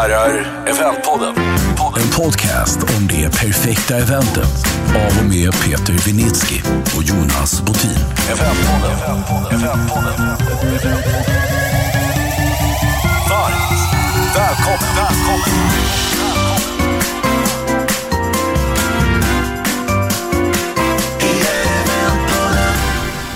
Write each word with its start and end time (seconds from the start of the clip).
herrar, 0.00 0.64
Eventpodden. 0.66 1.34
En 1.96 2.10
podcast 2.16 2.82
om 2.82 3.06
det 3.08 3.30
perfekta 3.30 3.96
eventet 3.96 4.66
av 4.88 5.22
och 5.22 5.28
med 5.28 5.52
Peter 5.52 5.92
Vinitsky 6.06 6.60
och 6.96 7.02
Jonas 7.02 7.62
Botin. 7.62 7.90
Eventpodden. 8.30 8.96
Eventpodden. 9.04 9.60
Eventpodden. 9.60 10.26
Varmt 13.30 14.36
välkommen. 14.36 14.96
välkommen. 14.96 15.40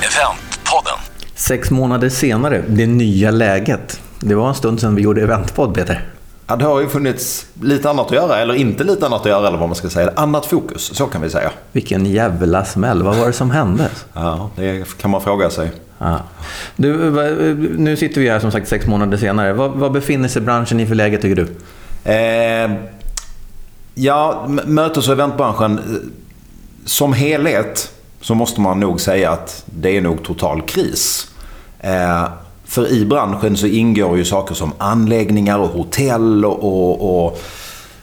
Eventpodden. 0.01 0.99
Sex 1.35 1.71
månader 1.71 2.09
senare, 2.09 2.65
det 2.69 2.87
nya 2.87 3.31
läget. 3.31 4.01
Det 4.21 4.35
var 4.35 4.49
en 4.49 4.55
stund 4.55 4.81
sedan 4.81 4.95
vi 4.95 5.03
gjorde 5.03 5.23
eventpodd, 5.23 5.75
Peter. 5.75 6.14
Ja, 6.47 6.57
det 6.57 6.65
har 6.65 6.81
ju 6.81 6.89
funnits 6.89 7.47
lite 7.61 7.91
annat 7.91 8.07
att 8.07 8.13
göra, 8.13 8.39
eller 8.39 8.55
inte 8.55 8.85
lite 8.85 9.07
annat 9.07 9.21
att 9.21 9.27
göra, 9.27 9.49
eller 9.49 9.59
vad 9.59 9.69
man 9.69 9.77
ska 9.77 9.91
säga. 9.91 10.13
Annat 10.17 10.47
fokus, 10.47 10.97
så 10.97 11.07
kan 11.07 11.23
vi 11.23 11.31
säga. 11.31 11.51
Vilken 11.73 12.07
jävla 12.07 12.65
smäll. 12.65 13.03
Vad 13.03 13.17
var 13.17 13.27
det 13.27 13.33
som 13.33 13.51
hände? 13.51 13.89
Ja, 14.13 14.51
det 14.57 14.99
kan 14.99 15.11
man 15.11 15.21
fråga 15.21 15.51
sig. 15.51 15.71
Ja. 15.99 16.21
Du, 16.77 16.95
nu 17.79 17.97
sitter 17.97 18.21
vi 18.21 18.31
här 18.31 18.41
som 18.41 18.51
sagt 18.51 18.69
sex 18.69 18.87
månader 18.87 19.17
senare. 19.17 19.53
Vad, 19.53 19.71
vad 19.71 19.93
befinner 19.93 20.29
sig 20.29 20.43
branschen 20.43 20.81
i 20.81 20.87
för 20.87 20.95
läge, 20.95 21.19
tycker 21.19 21.37
du? 21.37 21.49
Eh, 22.13 22.71
ja, 23.95 24.47
mötes 24.65 25.09
och 25.09 25.13
eventbranschen 25.13 25.79
eh, 25.79 25.85
som 26.85 27.13
helhet 27.13 27.91
så 28.21 28.35
måste 28.35 28.61
man 28.61 28.81
nog 28.81 29.01
säga 29.01 29.31
att 29.31 29.65
det 29.67 29.97
är 29.97 30.01
nog 30.01 30.23
total 30.25 30.63
kris. 30.63 31.29
Eh, 31.81 32.25
för 32.75 32.93
i 32.93 33.05
branschen 33.05 33.57
så 33.57 33.67
ingår 33.67 34.17
ju 34.17 34.25
saker 34.25 34.55
som 34.55 34.73
anläggningar 34.79 35.59
och 35.59 35.69
hotell 35.69 36.45
och, 36.45 36.65
och, 36.65 37.27
och 37.27 37.39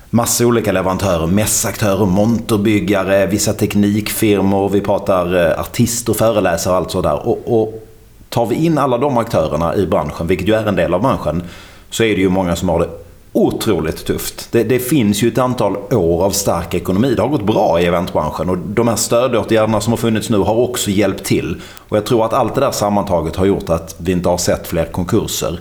massa 0.09 0.45
olika 0.45 0.71
leverantörer. 0.71 1.27
Mässaktörer, 1.27 2.05
monterbyggare, 2.05 3.25
vissa 3.25 3.53
teknikfirmor. 3.53 4.69
Vi 4.69 4.81
pratar 4.81 5.35
eh, 5.35 5.59
artister, 5.59 6.13
föreläsare 6.13 6.71
och 6.71 6.77
allt 6.77 6.91
sådär. 6.91 7.27
Och, 7.27 7.61
och 7.61 7.87
tar 8.29 8.45
vi 8.45 8.55
in 8.55 8.77
alla 8.77 8.97
de 8.97 9.17
aktörerna 9.17 9.75
i 9.75 9.87
branschen, 9.87 10.27
vilket 10.27 10.47
ju 10.47 10.53
är 10.53 10.67
en 10.67 10.75
del 10.75 10.93
av 10.93 11.01
branschen, 11.01 11.43
så 11.89 12.03
är 12.03 12.15
det 12.15 12.21
ju 12.21 12.29
många 12.29 12.55
som 12.55 12.69
har 12.69 12.79
det 12.79 12.89
otroligt 13.33 14.05
tufft. 14.05 14.47
Det, 14.51 14.63
det 14.63 14.79
finns 14.79 15.23
ju 15.23 15.27
ett 15.27 15.37
antal 15.37 15.77
år 15.77 16.25
av 16.25 16.31
stark 16.31 16.73
ekonomi. 16.73 17.13
Det 17.15 17.21
har 17.21 17.29
gått 17.29 17.45
bra 17.45 17.81
i 17.81 17.85
eventbranschen 17.85 18.49
och 18.49 18.57
de 18.57 18.87
här 18.87 18.95
stödåtgärderna 18.95 19.81
som 19.81 19.93
har 19.93 19.97
funnits 19.97 20.29
nu 20.29 20.37
har 20.37 20.55
också 20.55 20.91
hjälpt 20.91 21.23
till. 21.23 21.61
Och 21.89 21.97
jag 21.97 22.05
tror 22.05 22.25
att 22.25 22.33
allt 22.33 22.55
det 22.55 22.61
där 22.61 22.71
sammantaget 22.71 23.35
har 23.35 23.45
gjort 23.45 23.69
att 23.69 23.95
vi 23.97 24.11
inte 24.11 24.29
har 24.29 24.37
sett 24.37 24.67
fler 24.67 24.85
konkurser 24.85 25.59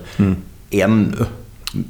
ännu. 0.69 1.25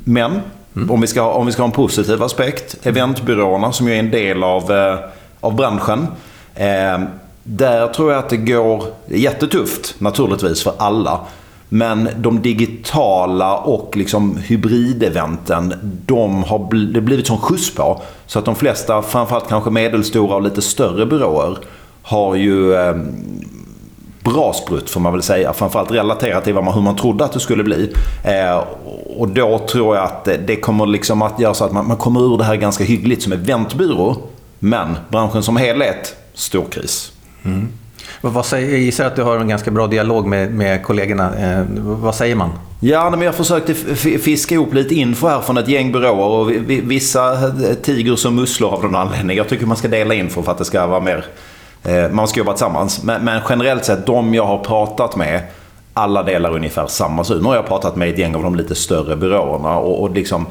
Men 0.04 0.42
om, 0.90 1.02
vi 1.02 1.08
ska, 1.08 1.32
om 1.32 1.46
vi 1.46 1.52
ska 1.52 1.62
ha 1.62 1.68
en 1.68 1.72
positiv 1.72 2.24
aspekt, 2.24 2.78
eventbyråerna 2.84 3.72
som 3.72 3.88
ju 3.88 3.94
är 3.94 4.00
en 4.00 4.12
del 4.12 4.44
av, 4.44 4.72
eh, 4.72 5.00
av 5.40 5.56
branschen. 5.56 6.08
Eh, 6.56 7.00
där 7.44 7.88
tror 7.88 8.12
jag 8.12 8.20
att 8.20 8.30
det 8.30 8.38
går 8.38 8.84
jättetufft 9.08 9.96
naturligtvis 9.98 10.64
för 10.64 10.74
alla. 10.78 11.20
Men 11.74 12.10
de 12.18 12.42
digitala 12.42 13.58
och 13.58 13.98
liksom 13.98 14.38
hybrideventen, 14.38 15.74
de 16.06 16.44
har 16.44 16.60
bl- 16.60 16.94
det 16.94 17.02
blivit 17.02 17.28
sån 17.28 17.38
skjuts 17.38 17.76
på. 17.76 18.02
Så 18.26 18.40
att 18.40 18.46
de 18.46 18.56
flesta, 18.56 19.02
framförallt 19.02 19.48
kanske 19.48 19.70
medelstora 19.70 20.36
och 20.36 20.42
lite 20.42 20.62
större 20.62 21.06
byråer, 21.06 21.58
har 22.02 22.36
ju 22.36 22.74
eh, 22.74 22.96
bra 24.24 24.54
sprutt 24.54 24.90
får 24.90 25.02
man 25.02 25.14
väl 25.14 25.22
säga. 25.22 25.54
Framförallt 25.54 25.92
relaterat 25.92 26.44
till 26.44 26.54
vad 26.54 26.64
man, 26.64 26.74
hur 26.74 26.82
man 26.82 26.96
trodde 26.96 27.26
att 27.26 27.34
det 27.34 27.40
skulle 27.40 27.64
bli. 27.64 27.94
Eh, 28.24 28.64
och 29.18 29.28
då 29.28 29.60
tror 29.60 29.96
jag 29.96 30.06
att 30.06 30.26
det, 30.26 30.56
kommer 30.56 30.86
liksom 30.86 31.22
att 31.22 31.40
göra 31.40 31.54
så 31.54 31.66
att 31.66 31.72
man, 31.72 31.88
man 31.88 31.98
kommer 31.98 32.34
ur 32.34 32.38
det 32.38 32.44
här 32.44 32.56
ganska 32.56 32.84
hyggligt 32.84 33.24
som 33.24 33.34
eventbyrå. 33.34 34.16
Men 34.60 34.98
branschen 35.10 35.44
som 35.44 35.58
helhet, 35.58 36.16
stor 36.34 36.66
kris. 36.72 37.12
Mm 37.44 37.68
vad 38.22 38.46
säger, 38.46 38.72
jag 38.72 38.80
gissar 38.80 39.06
att 39.06 39.16
du 39.16 39.24
har 39.24 39.38
en 39.38 39.48
ganska 39.48 39.72
bra 39.72 39.88
dialog 39.88 40.28
med, 40.28 40.54
med 40.54 40.84
kollegorna. 40.84 41.36
Eh, 41.38 41.66
vad 41.78 42.16
säger 42.16 42.36
man? 42.36 42.50
Ja, 42.80 43.10
men 43.10 43.22
jag 43.22 43.36
försökte 43.36 43.74
fiska 44.20 44.56
ihop 44.56 44.74
lite 44.74 44.96
info 44.96 45.28
här 45.28 45.40
från 45.40 45.58
ett 45.58 45.68
gäng 45.68 45.92
byråer 45.92 46.28
och 46.28 46.52
vissa 46.68 47.34
eh, 47.34 47.74
tiger 47.82 48.16
som 48.16 48.36
musslor 48.36 48.74
av 48.74 48.84
någon 48.84 48.96
anledning. 48.96 49.38
Jag 49.38 49.50
tycker 49.50 49.66
man 49.66 49.78
ska 49.78 49.88
dela 49.88 50.14
info 50.14 50.42
för 50.42 50.52
att 50.52 50.58
det 50.58 50.66
ska 50.66 50.88
vara 50.88 51.00
mer... 51.00 51.26
Eh, 51.84 52.12
man 52.12 52.28
ska 52.28 52.40
jobba 52.40 52.54
tillsammans. 52.54 53.04
Men, 53.04 53.26
men 53.26 53.42
generellt 53.50 53.86
sett, 53.86 54.06
de 54.06 54.34
jag 54.34 54.46
har 54.46 54.58
pratat 54.58 55.16
med, 55.16 55.42
alla 55.94 56.24
delar 56.24 56.56
ungefär 56.56 56.88
samma 56.88 57.24
syn. 57.24 57.38
Nu 57.38 57.44
har 57.44 57.56
jag 57.56 57.68
pratat 57.68 57.96
med 57.96 58.10
ett 58.10 58.18
gäng 58.18 58.36
av 58.36 58.44
de 58.44 58.56
lite 58.56 58.76
större 58.76 59.16
byråerna 59.16 59.78
och, 59.78 60.02
och 60.02 60.12
liksom... 60.12 60.46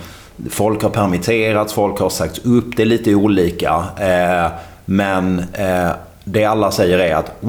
Folk 0.50 0.82
har 0.82 0.90
permitterats, 0.90 1.72
folk 1.72 1.98
har 1.98 2.08
sagts 2.08 2.38
upp, 2.38 2.76
det 2.76 2.82
är 2.82 2.86
lite 2.86 3.14
olika. 3.14 3.84
Eh, 3.98 4.50
men 4.84 5.38
eh, 5.52 5.90
det 6.24 6.44
alla 6.44 6.70
säger 6.70 6.98
är 6.98 7.14
att 7.14 7.42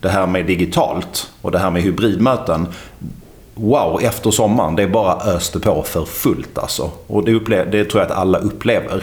det 0.00 0.08
här 0.08 0.26
med 0.26 0.46
digitalt 0.46 1.30
och 1.42 1.50
det 1.50 1.58
här 1.58 1.70
med 1.70 1.82
hybridmöten. 1.82 2.66
Wow, 3.54 4.00
efter 4.02 4.30
sommaren, 4.30 4.76
det 4.76 4.82
är 4.82 4.88
bara 4.88 5.34
öste 5.34 5.60
på 5.60 5.82
för 5.82 6.04
fullt 6.04 6.58
alltså. 6.58 6.90
Och 7.06 7.24
det, 7.24 7.64
det 7.64 7.84
tror 7.84 8.02
jag 8.02 8.10
att 8.10 8.18
alla 8.18 8.38
upplever. 8.38 9.02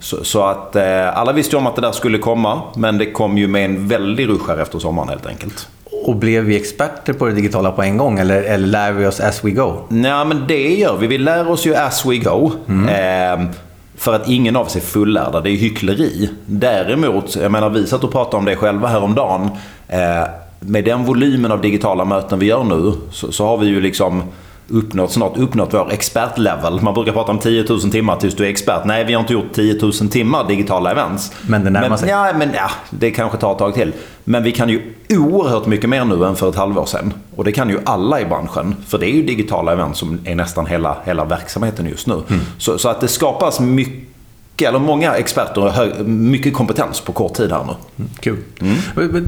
Så, 0.00 0.24
så 0.24 0.42
att 0.42 0.76
eh, 0.76 1.18
alla 1.18 1.32
visste 1.32 1.56
ju 1.56 1.58
om 1.58 1.66
att 1.66 1.74
det 1.76 1.82
där 1.82 1.92
skulle 1.92 2.18
komma, 2.18 2.60
men 2.76 2.98
det 2.98 3.06
kom 3.06 3.38
ju 3.38 3.48
med 3.48 3.64
en 3.64 3.88
väldig 3.88 4.28
rusch 4.28 4.48
här 4.48 4.58
efter 4.58 4.78
sommaren 4.78 5.08
helt 5.08 5.26
enkelt. 5.26 5.68
Och 6.04 6.16
blev 6.16 6.44
vi 6.44 6.56
experter 6.56 7.12
på 7.12 7.26
det 7.26 7.32
digitala 7.32 7.70
på 7.72 7.82
en 7.82 7.96
gång 7.96 8.18
eller, 8.18 8.42
eller 8.42 8.66
lär 8.66 8.92
vi 8.92 9.06
oss 9.06 9.20
as 9.20 9.44
we 9.44 9.50
go? 9.50 9.74
Nej, 9.88 10.24
men 10.24 10.44
det 10.48 10.74
gör 10.74 10.96
vi. 10.96 11.06
Vi 11.06 11.18
lär 11.18 11.50
oss 11.50 11.66
ju 11.66 11.74
as 11.74 12.06
we 12.06 12.16
go. 12.16 12.52
Eh, 12.68 13.40
för 13.98 14.14
att 14.14 14.28
ingen 14.28 14.56
av 14.56 14.66
oss 14.66 14.76
är 14.76 14.80
fullärda. 14.80 15.40
Det 15.40 15.50
är 15.50 15.56
hyckleri. 15.56 16.30
Däremot, 16.46 17.36
jag 17.36 17.52
menar 17.52 17.70
vi 17.70 17.86
satt 17.86 18.04
och 18.04 18.12
pratade 18.12 18.36
om 18.36 18.44
det 18.44 18.56
själva 18.56 18.88
häromdagen. 18.88 19.50
Eh, 19.88 20.24
med 20.60 20.84
den 20.84 21.04
volymen 21.04 21.52
av 21.52 21.60
digitala 21.60 22.04
möten 22.04 22.38
vi 22.38 22.46
gör 22.46 22.64
nu 22.64 22.92
så, 23.10 23.32
så 23.32 23.46
har 23.46 23.58
vi 23.58 23.66
ju 23.66 23.80
liksom 23.80 24.22
uppnått, 24.68 25.12
snart 25.12 25.36
uppnått 25.36 25.74
vår 25.74 25.92
expertlevel. 25.92 26.80
Man 26.80 26.94
brukar 26.94 27.12
prata 27.12 27.32
om 27.32 27.38
10 27.38 27.64
000 27.68 27.80
timmar 27.80 28.16
tills 28.16 28.34
du 28.34 28.44
är 28.44 28.48
expert. 28.48 28.84
Nej, 28.84 29.04
vi 29.04 29.12
har 29.12 29.20
inte 29.20 29.32
gjort 29.32 29.52
10 29.52 29.78
000 29.82 29.92
timmar 29.92 30.48
digitala 30.48 30.90
events. 30.90 31.32
Men 31.46 31.64
det 31.64 31.70
närmar 31.70 31.96
sig. 31.96 32.08
Ja, 32.08 32.32
men 32.38 32.50
ja, 32.54 32.70
det 32.90 33.10
kanske 33.10 33.38
tar 33.38 33.52
ett 33.52 33.58
tag 33.58 33.74
till. 33.74 33.92
Men 34.24 34.42
vi 34.42 34.52
kan 34.52 34.68
ju 34.68 34.82
oerhört 35.10 35.66
mycket 35.66 35.90
mer 35.90 36.04
nu 36.04 36.24
än 36.24 36.36
för 36.36 36.48
ett 36.48 36.56
halvår 36.56 36.86
sedan. 36.86 37.14
Och 37.36 37.44
det 37.44 37.52
kan 37.52 37.68
ju 37.68 37.78
alla 37.84 38.20
i 38.20 38.24
branschen. 38.24 38.76
För 38.86 38.98
det 38.98 39.06
är 39.06 39.14
ju 39.14 39.22
digitala 39.22 39.72
event 39.72 39.96
som 39.96 40.18
är 40.24 40.34
nästan 40.34 40.66
hela, 40.66 40.96
hela 41.04 41.24
verksamheten 41.24 41.86
just 41.86 42.06
nu. 42.06 42.22
Så, 42.58 42.78
så 42.78 42.88
att 42.88 43.00
det 43.00 43.08
skapas 43.08 43.60
mycket, 43.60 44.68
eller 44.68 44.78
många 44.78 45.14
experter 45.14 45.64
och 46.00 46.06
mycket 46.06 46.54
kompetens 46.54 47.00
på 47.00 47.12
kort 47.12 47.34
tid 47.34 47.52
här 47.52 47.64
nu. 47.66 48.04
Kul. 48.20 48.36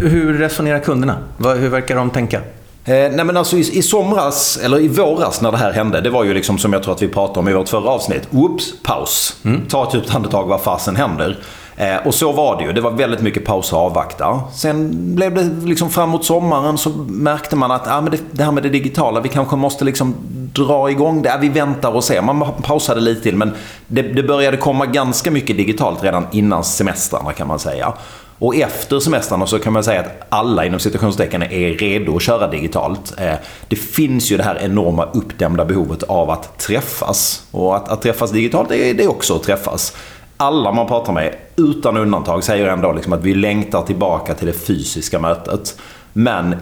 Hur 0.01 0.39
resonerar 0.39 0.79
kunderna? 0.79 1.19
Hur 1.39 1.69
verkar 1.69 1.97
de 1.97 2.11
tänka? 2.11 2.41
Eh, 2.85 2.95
nej 2.95 3.25
men 3.25 3.37
alltså 3.37 3.57
i, 3.57 3.79
i 3.79 3.83
somras, 3.83 4.61
eller 4.63 4.81
i 4.81 4.89
våras 4.89 5.41
när 5.41 5.51
det 5.51 5.57
här 5.57 5.73
hände, 5.73 6.01
det 6.01 6.11
var 6.11 6.25
ju 6.25 6.35
liksom 6.35 6.59
som 6.59 6.73
jag 6.73 6.83
tror 6.83 6.95
att 6.95 7.03
vi 7.03 7.09
pratade 7.09 7.41
om 7.41 7.49
i 7.49 7.53
vårt 7.53 7.69
förra 7.69 7.91
avsnitt. 7.91 8.29
Oops, 8.33 8.83
paus. 8.83 9.37
Ta 9.69 9.89
ett 9.89 9.95
djupt 9.95 10.15
andetag, 10.15 10.47
vad 10.47 10.61
fasen 10.61 10.97
händer? 10.97 11.39
Eh, 11.81 12.07
och 12.07 12.15
så 12.15 12.33
var 12.33 12.57
det 12.57 12.65
ju. 12.65 12.73
Det 12.73 12.81
var 12.81 12.91
väldigt 12.91 13.21
mycket 13.21 13.45
paus 13.45 13.73
och 13.73 13.79
avvakta. 13.79 14.41
Sen 14.53 14.91
blev 15.15 15.35
det 15.35 15.67
liksom 15.67 15.91
framåt 15.91 16.25
sommaren 16.25 16.79
så 16.79 16.91
märkte 17.09 17.57
man 17.57 17.71
att 17.71 17.89
ah, 17.89 18.01
men 18.01 18.11
det, 18.11 18.19
det 18.31 18.45
här 18.45 18.53
med 18.53 18.63
det 18.63 18.69
digitala, 18.69 19.21
vi 19.21 19.29
kanske 19.29 19.57
måste 19.57 19.85
liksom 19.85 20.15
dra 20.55 20.91
igång 20.91 21.23
det. 21.23 21.35
Ah, 21.35 21.39
vi 21.41 21.49
väntar 21.49 21.97
och 21.97 22.05
ser. 22.05 22.23
Man 22.23 22.45
pausade 22.63 23.01
lite 23.01 23.23
till 23.23 23.37
men 23.37 23.53
det, 23.87 24.03
det 24.03 24.23
började 24.23 24.57
komma 24.57 24.87
ganska 24.87 25.31
mycket 25.31 25.57
digitalt 25.57 26.03
redan 26.03 26.27
innan 26.33 26.65
semestrarna 26.65 27.33
kan 27.33 27.49
man 27.49 27.59
säga. 27.59 27.93
Och 28.41 28.57
efter 28.57 29.01
semestrarna 29.01 29.47
så 29.47 29.59
kan 29.59 29.73
man 29.73 29.85
säga 29.85 30.01
att 30.01 30.27
alla 30.29 30.65
inom 30.65 30.81
citationstecken 30.81 31.43
är 31.43 31.73
redo 31.73 32.17
att 32.17 32.23
köra 32.23 32.51
digitalt. 32.51 33.15
Eh, 33.19 33.35
det 33.69 33.77
finns 33.77 34.33
ju 34.33 34.37
det 34.37 34.43
här 34.43 34.59
enorma 34.61 35.05
uppdämda 35.05 35.65
behovet 35.65 36.03
av 36.03 36.31
att 36.31 36.59
träffas. 36.59 37.47
Och 37.51 37.77
att, 37.77 37.89
att 37.89 38.03
träffas 38.03 38.31
digitalt, 38.31 38.69
det 38.69 38.91
är, 38.91 38.95
det 38.95 39.05
är 39.05 39.11
också 39.11 39.37
att 39.37 39.43
träffas. 39.43 39.97
Alla 40.37 40.73
man 40.73 40.87
pratar 40.87 41.13
med, 41.13 41.35
utan 41.57 41.97
undantag, 41.97 42.45
säger 42.45 42.69
ändå 42.69 42.93
liksom 42.93 43.13
att 43.13 43.23
vi 43.23 43.35
längtar 43.35 43.83
tillbaka 43.83 44.35
till 44.35 44.47
det 44.47 44.53
fysiska 44.53 45.19
mötet. 45.19 45.81
Men 46.13 46.57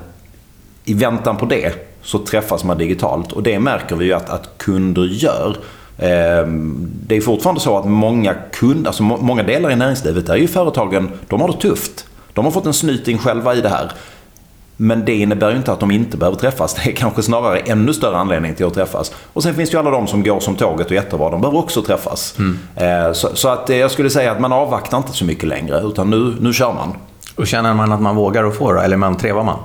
i 0.85 0.95
väntan 0.95 1.37
på 1.37 1.47
det 1.47 1.73
så 2.03 2.19
träffas 2.19 2.65
man 2.65 2.79
digitalt 2.79 3.33
och 3.33 3.43
det 3.43 3.59
märker 3.59 3.97
vi 3.97 4.05
ju 4.05 4.13
att, 4.13 4.31
att 4.31 4.59
kunder 4.59 5.05
gör. 5.05 5.57
Ehm, 5.99 6.91
Det 7.07 7.17
är 7.17 7.21
fortfarande 7.21 7.61
så 7.61 7.79
att 7.79 7.85
många 7.85 8.35
kunder, 8.53 8.89
alltså 8.89 9.03
må- 9.03 9.17
många 9.21 9.43
delar 9.43 9.71
i 9.71 9.77
näringslivet, 9.77 10.27
där 10.27 10.35
är 10.35 10.39
ju 10.39 10.49
företagen, 10.49 11.11
de 11.29 11.41
har 11.41 11.49
det 11.49 11.55
tufft. 11.61 12.07
De 12.35 12.45
har 12.45 12.53
fått 12.53 12.67
en 12.67 12.73
snyting 12.75 13.19
själva 13.19 13.55
i 13.55 13.61
det 13.61 13.69
här. 13.69 13.93
Men 14.81 15.05
det 15.05 15.15
innebär 15.15 15.51
ju 15.51 15.57
inte 15.57 15.73
att 15.73 15.81
de 15.81 15.91
inte 15.91 16.17
behöver 16.17 16.39
träffas. 16.39 16.75
Det 16.75 16.91
är 16.91 16.95
kanske 16.95 17.23
snarare 17.23 17.59
ännu 17.59 17.93
större 17.95 18.17
anledning 18.17 18.55
till 18.55 18.67
att 18.67 18.75
träffas. 18.75 19.13
Och 19.33 19.43
sen 19.43 19.55
finns 19.55 19.71
det 19.71 19.75
ju 19.75 19.79
alla 19.81 19.91
de 19.91 20.07
som 20.07 20.23
går 20.23 20.41
som 20.41 20.55
tåget 20.57 20.87
och 20.87 20.93
jättebra. 20.93 21.31
De 21.31 21.41
behöver 21.41 21.59
också 21.59 21.83
träffas. 21.83 22.35
Eh, 22.77 23.13
Så, 23.13 23.29
så 23.37 23.49
att 23.49 23.71
eh, 23.71 23.77
jag 23.77 23.91
skulle 23.91 24.11
säga 24.11 24.33
att 24.33 24.41
man 24.41 24.53
avvaktar 24.53 24.97
inte 24.99 25.13
så 25.13 25.25
mycket 25.25 25.49
längre. 25.49 25.81
Utan 25.81 26.11
nu, 26.11 26.35
nu 26.41 26.53
kör 26.53 26.73
man. 26.73 26.93
Och 27.37 27.47
känner 27.47 27.75
man 27.75 27.93
att 27.93 28.01
man 28.03 28.17
vågar 28.17 28.45
och 28.45 28.55
får, 28.55 28.83
eller 28.85 28.97
man 28.97 29.17
trevar 29.17 29.43
man? 29.45 29.59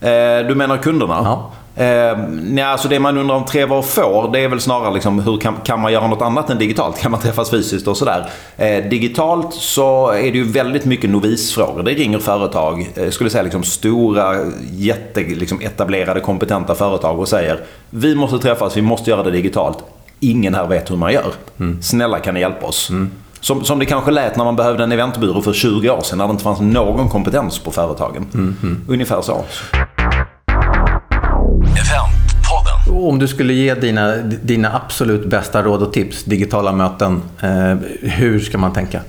Eh, 0.00 0.46
Du 0.48 0.54
menar 0.54 0.76
kunderna? 0.76 1.14
Ja. 1.24 1.50
Eh, 1.76 2.18
nej, 2.28 2.64
alltså 2.64 2.88
det 2.88 2.98
man 2.98 3.18
undrar 3.18 3.36
om 3.36 3.44
tre 3.44 3.64
var 3.64 3.82
får, 3.82 4.32
det 4.32 4.40
är 4.40 4.48
väl 4.48 4.60
snarare 4.60 4.94
liksom, 4.94 5.18
hur 5.18 5.38
kan, 5.38 5.56
kan 5.64 5.80
man 5.80 5.92
göra 5.92 6.06
något 6.06 6.22
annat 6.22 6.50
än 6.50 6.58
digitalt? 6.58 6.98
Kan 6.98 7.10
man 7.10 7.20
träffas 7.20 7.50
fysiskt 7.50 7.88
och 7.88 7.96
sådär? 7.96 8.30
Eh, 8.56 8.84
digitalt 8.84 9.54
så 9.54 10.10
är 10.10 10.32
det 10.32 10.38
ju 10.38 10.44
väldigt 10.44 10.84
mycket 10.84 11.10
novisfrågor. 11.10 11.82
Det 11.82 11.90
ringer 11.90 12.18
företag, 12.18 12.90
eh, 12.94 13.10
skulle 13.10 13.30
säga 13.30 13.42
liksom 13.42 13.62
stora, 13.62 14.36
jätte, 14.70 15.20
liksom 15.20 15.60
etablerade, 15.60 16.20
kompetenta 16.20 16.74
företag 16.74 17.20
och 17.20 17.28
säger 17.28 17.60
vi 17.90 18.14
måste 18.14 18.38
träffas, 18.38 18.76
vi 18.76 18.82
måste 18.82 19.10
göra 19.10 19.22
det 19.22 19.30
digitalt. 19.30 19.78
Ingen 20.20 20.54
här 20.54 20.66
vet 20.66 20.90
hur 20.90 20.96
man 20.96 21.12
gör. 21.12 21.32
Mm. 21.60 21.82
Snälla 21.82 22.18
kan 22.18 22.34
ni 22.34 22.40
hjälpa 22.40 22.66
oss? 22.66 22.90
Mm. 22.90 23.10
Som, 23.40 23.64
som 23.64 23.78
det 23.78 23.86
kanske 23.86 24.10
lät 24.10 24.36
när 24.36 24.44
man 24.44 24.56
behövde 24.56 24.84
en 24.84 24.92
eventbyrå 24.92 25.42
för 25.42 25.52
20 25.52 25.90
år 25.90 26.00
sedan 26.00 26.18
när 26.18 26.26
det 26.26 26.30
inte 26.30 26.44
fanns 26.44 26.60
någon 26.60 27.08
kompetens 27.08 27.58
på 27.58 27.70
företagen. 27.70 28.26
Mm. 28.34 28.84
Ungefär 28.88 29.22
så. 29.22 29.44
Om 33.06 33.18
du 33.18 33.28
skulle 33.28 33.52
ge 33.52 33.74
dina, 33.74 34.16
dina 34.42 34.76
absolut 34.76 35.26
bästa 35.26 35.62
råd 35.62 35.82
och 35.82 35.92
tips, 35.92 36.24
digitala 36.24 36.72
möten, 36.72 37.22
eh, 37.42 37.76
hur 38.02 38.40
ska 38.40 38.58
man 38.58 38.72
tänka? 38.72 39.00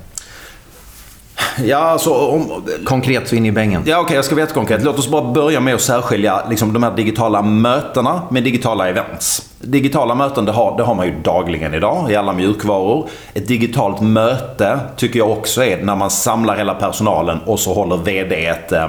Ja, 1.64 1.78
alltså, 1.78 2.14
om, 2.14 2.64
konkret 2.86 3.28
så 3.28 3.36
in 3.36 3.46
i 3.46 3.52
bängen. 3.52 3.82
Ja, 3.86 3.96
okej, 3.96 4.04
okay, 4.04 4.16
jag 4.16 4.26
ska 4.26 4.36
vara 4.36 4.44
jättekonkret. 4.44 4.84
Låt 4.84 5.00
oss 5.00 5.10
bara 5.10 5.32
börja 5.32 5.60
med 5.60 5.76
att 5.76 5.82
särskilja 5.82 6.50
liksom, 6.50 6.74
de 6.74 6.84
här 6.84 6.96
digitala 6.96 7.42
mötena 7.42 8.22
med 8.30 8.44
digitala 8.44 8.90
events. 8.90 9.50
Digitala 9.60 10.16
möten, 10.16 10.46
det 10.46 10.52
har, 10.52 10.78
det 10.78 10.84
har 10.84 10.96
man 10.96 11.06
ju 11.06 11.14
dagligen 11.24 11.74
idag 11.74 12.12
i 12.12 12.16
alla 12.16 12.34
mjukvaror. 12.34 13.10
Ett 13.34 13.48
digitalt 13.48 14.02
möte 14.02 14.80
tycker 14.98 15.20
jag 15.20 15.30
också 15.30 15.64
är 15.64 15.84
när 15.84 15.96
man 15.96 16.10
samlar 16.10 16.56
hela 16.56 16.74
personalen 16.74 17.40
och 17.46 17.60
så 17.60 17.74
håller 17.74 17.98
VD 17.98 18.46
ett 18.46 18.72
eh, 18.72 18.88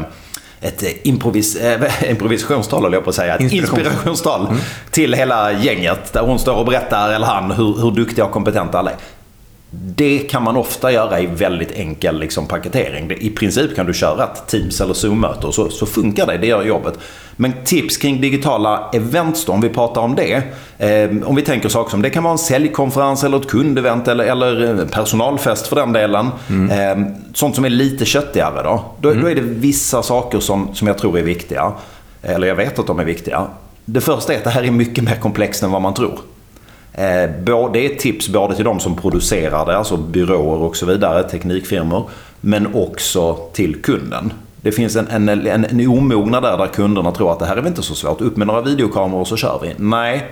ett 0.60 0.82
eh, 0.82 0.88
improvis, 1.02 1.56
äh, 1.56 1.80
improvisationstal, 2.10 2.82
höll 2.82 2.92
jag 2.92 3.04
på 3.04 3.10
att 3.10 3.16
säga. 3.16 3.34
Ett 3.34 3.52
inspirationstal 3.52 4.46
mm. 4.46 4.58
till 4.90 5.14
hela 5.14 5.52
gänget. 5.52 6.12
Där 6.12 6.20
hon 6.20 6.38
står 6.38 6.54
och 6.54 6.66
berättar, 6.66 7.12
eller 7.12 7.26
han, 7.26 7.50
hur, 7.50 7.82
hur 7.82 7.90
duktiga 7.90 8.24
och 8.24 8.32
kompetenta 8.32 8.78
alla 8.78 8.90
är. 8.90 8.96
Det 9.70 10.18
kan 10.18 10.42
man 10.42 10.56
ofta 10.56 10.92
göra 10.92 11.20
i 11.20 11.26
väldigt 11.26 11.72
enkel 11.72 12.18
liksom, 12.20 12.46
paketering. 12.46 13.10
I 13.10 13.30
princip 13.30 13.76
kan 13.76 13.86
du 13.86 13.94
köra 13.94 14.24
ett 14.24 14.46
Teams 14.46 14.80
eller 14.80 14.94
Zoom-möte 14.94 15.46
och 15.46 15.54
så, 15.54 15.70
så, 15.70 15.86
funkar 15.86 16.26
det. 16.26 16.38
Det 16.38 16.46
gör 16.46 16.64
jobbet. 16.64 16.98
Men 17.36 17.52
tips 17.64 17.96
kring 17.96 18.20
digitala 18.20 18.90
events 18.92 19.44
då, 19.44 19.52
om 19.52 19.60
vi 19.60 19.68
pratar 19.68 20.00
om 20.00 20.14
det. 20.14 20.42
Eh, 20.78 21.28
om 21.28 21.36
vi 21.36 21.42
tänker 21.42 21.68
saker 21.68 21.90
som 21.90 22.02
det 22.02 22.10
kan 22.10 22.22
vara 22.22 22.32
en 22.32 22.38
säljkonferens 22.38 23.24
eller 23.24 23.36
ett 23.36 23.48
kundevent 23.48 24.08
eller, 24.08 24.24
eller 24.24 24.86
personalfest 24.86 25.66
för 25.66 25.76
den 25.76 25.92
delen. 25.92 26.28
Mm. 26.48 26.70
Eh, 26.70 27.12
sånt 27.34 27.54
som 27.54 27.64
är 27.64 27.70
lite 27.70 28.04
köttigare 28.04 28.62
då. 28.62 28.84
Då, 29.00 29.10
mm. 29.10 29.22
då, 29.22 29.30
är 29.30 29.34
det 29.34 29.40
vissa 29.40 30.02
saker 30.02 30.40
som, 30.40 30.74
som 30.74 30.88
jag 30.88 30.98
tror 30.98 31.18
är 31.18 31.22
viktiga. 31.22 31.72
Eller 32.22 32.46
jag 32.46 32.56
vet 32.56 32.78
att 32.78 32.86
de 32.86 32.98
är 32.98 33.04
viktiga. 33.04 33.46
Det 33.84 34.00
första 34.00 34.32
är 34.32 34.36
att 34.36 34.44
det 34.44 34.50
här 34.50 34.62
är 34.62 34.70
mycket 34.70 35.04
mer 35.04 35.16
komplext 35.16 35.62
än 35.62 35.70
vad 35.70 35.82
man 35.82 35.94
tror. 35.94 36.18
Eh, 36.98 37.30
det 37.72 37.86
är 37.86 37.92
ett 37.92 37.98
tips 37.98 38.28
både 38.28 38.54
till 38.54 38.64
de 38.64 38.80
som 38.80 38.96
producerar 38.96 39.66
det, 39.66 39.76
alltså 39.76 39.96
byråer 39.96 40.58
och 40.58 40.76
så 40.76 40.86
vidare, 40.86 41.22
teknikfirmor. 41.22 42.10
Men 42.40 42.74
också 42.74 43.34
till 43.34 43.82
kunden. 43.82 44.32
Det 44.60 44.72
finns 44.72 44.96
en, 44.96 45.08
en, 45.08 45.28
en, 45.28 45.64
en 45.64 45.88
omognad 45.88 46.42
där, 46.42 46.58
där 46.58 46.66
kunderna 46.66 47.12
tror 47.12 47.32
att 47.32 47.38
det 47.38 47.46
här 47.46 47.56
är 47.56 47.60
väl 47.60 47.66
inte 47.66 47.82
så 47.82 47.94
svårt. 47.94 48.20
Upp 48.20 48.36
med 48.36 48.46
några 48.46 48.60
videokameror 48.60 49.24
så 49.24 49.36
kör 49.36 49.58
vi. 49.62 49.74
Nej, 49.76 50.26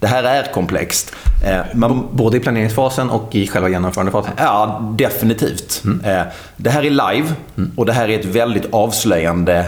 det 0.00 0.06
här 0.06 0.24
är 0.24 0.52
komplext. 0.52 1.14
Eh, 1.46 1.60
man, 1.74 2.08
Både 2.12 2.36
i 2.36 2.40
planeringsfasen 2.40 3.10
och 3.10 3.34
i 3.34 3.46
själva 3.46 3.68
genomförandefasen? 3.68 4.32
Ja, 4.36 4.92
definitivt. 4.98 5.82
Mm. 5.84 6.04
Eh, 6.04 6.26
det 6.56 6.70
här 6.70 6.82
är 6.82 6.90
live 6.90 7.32
mm. 7.56 7.72
och 7.76 7.86
det 7.86 7.92
här 7.92 8.08
är 8.08 8.18
ett 8.18 8.24
väldigt 8.24 8.74
avslöjande 8.74 9.66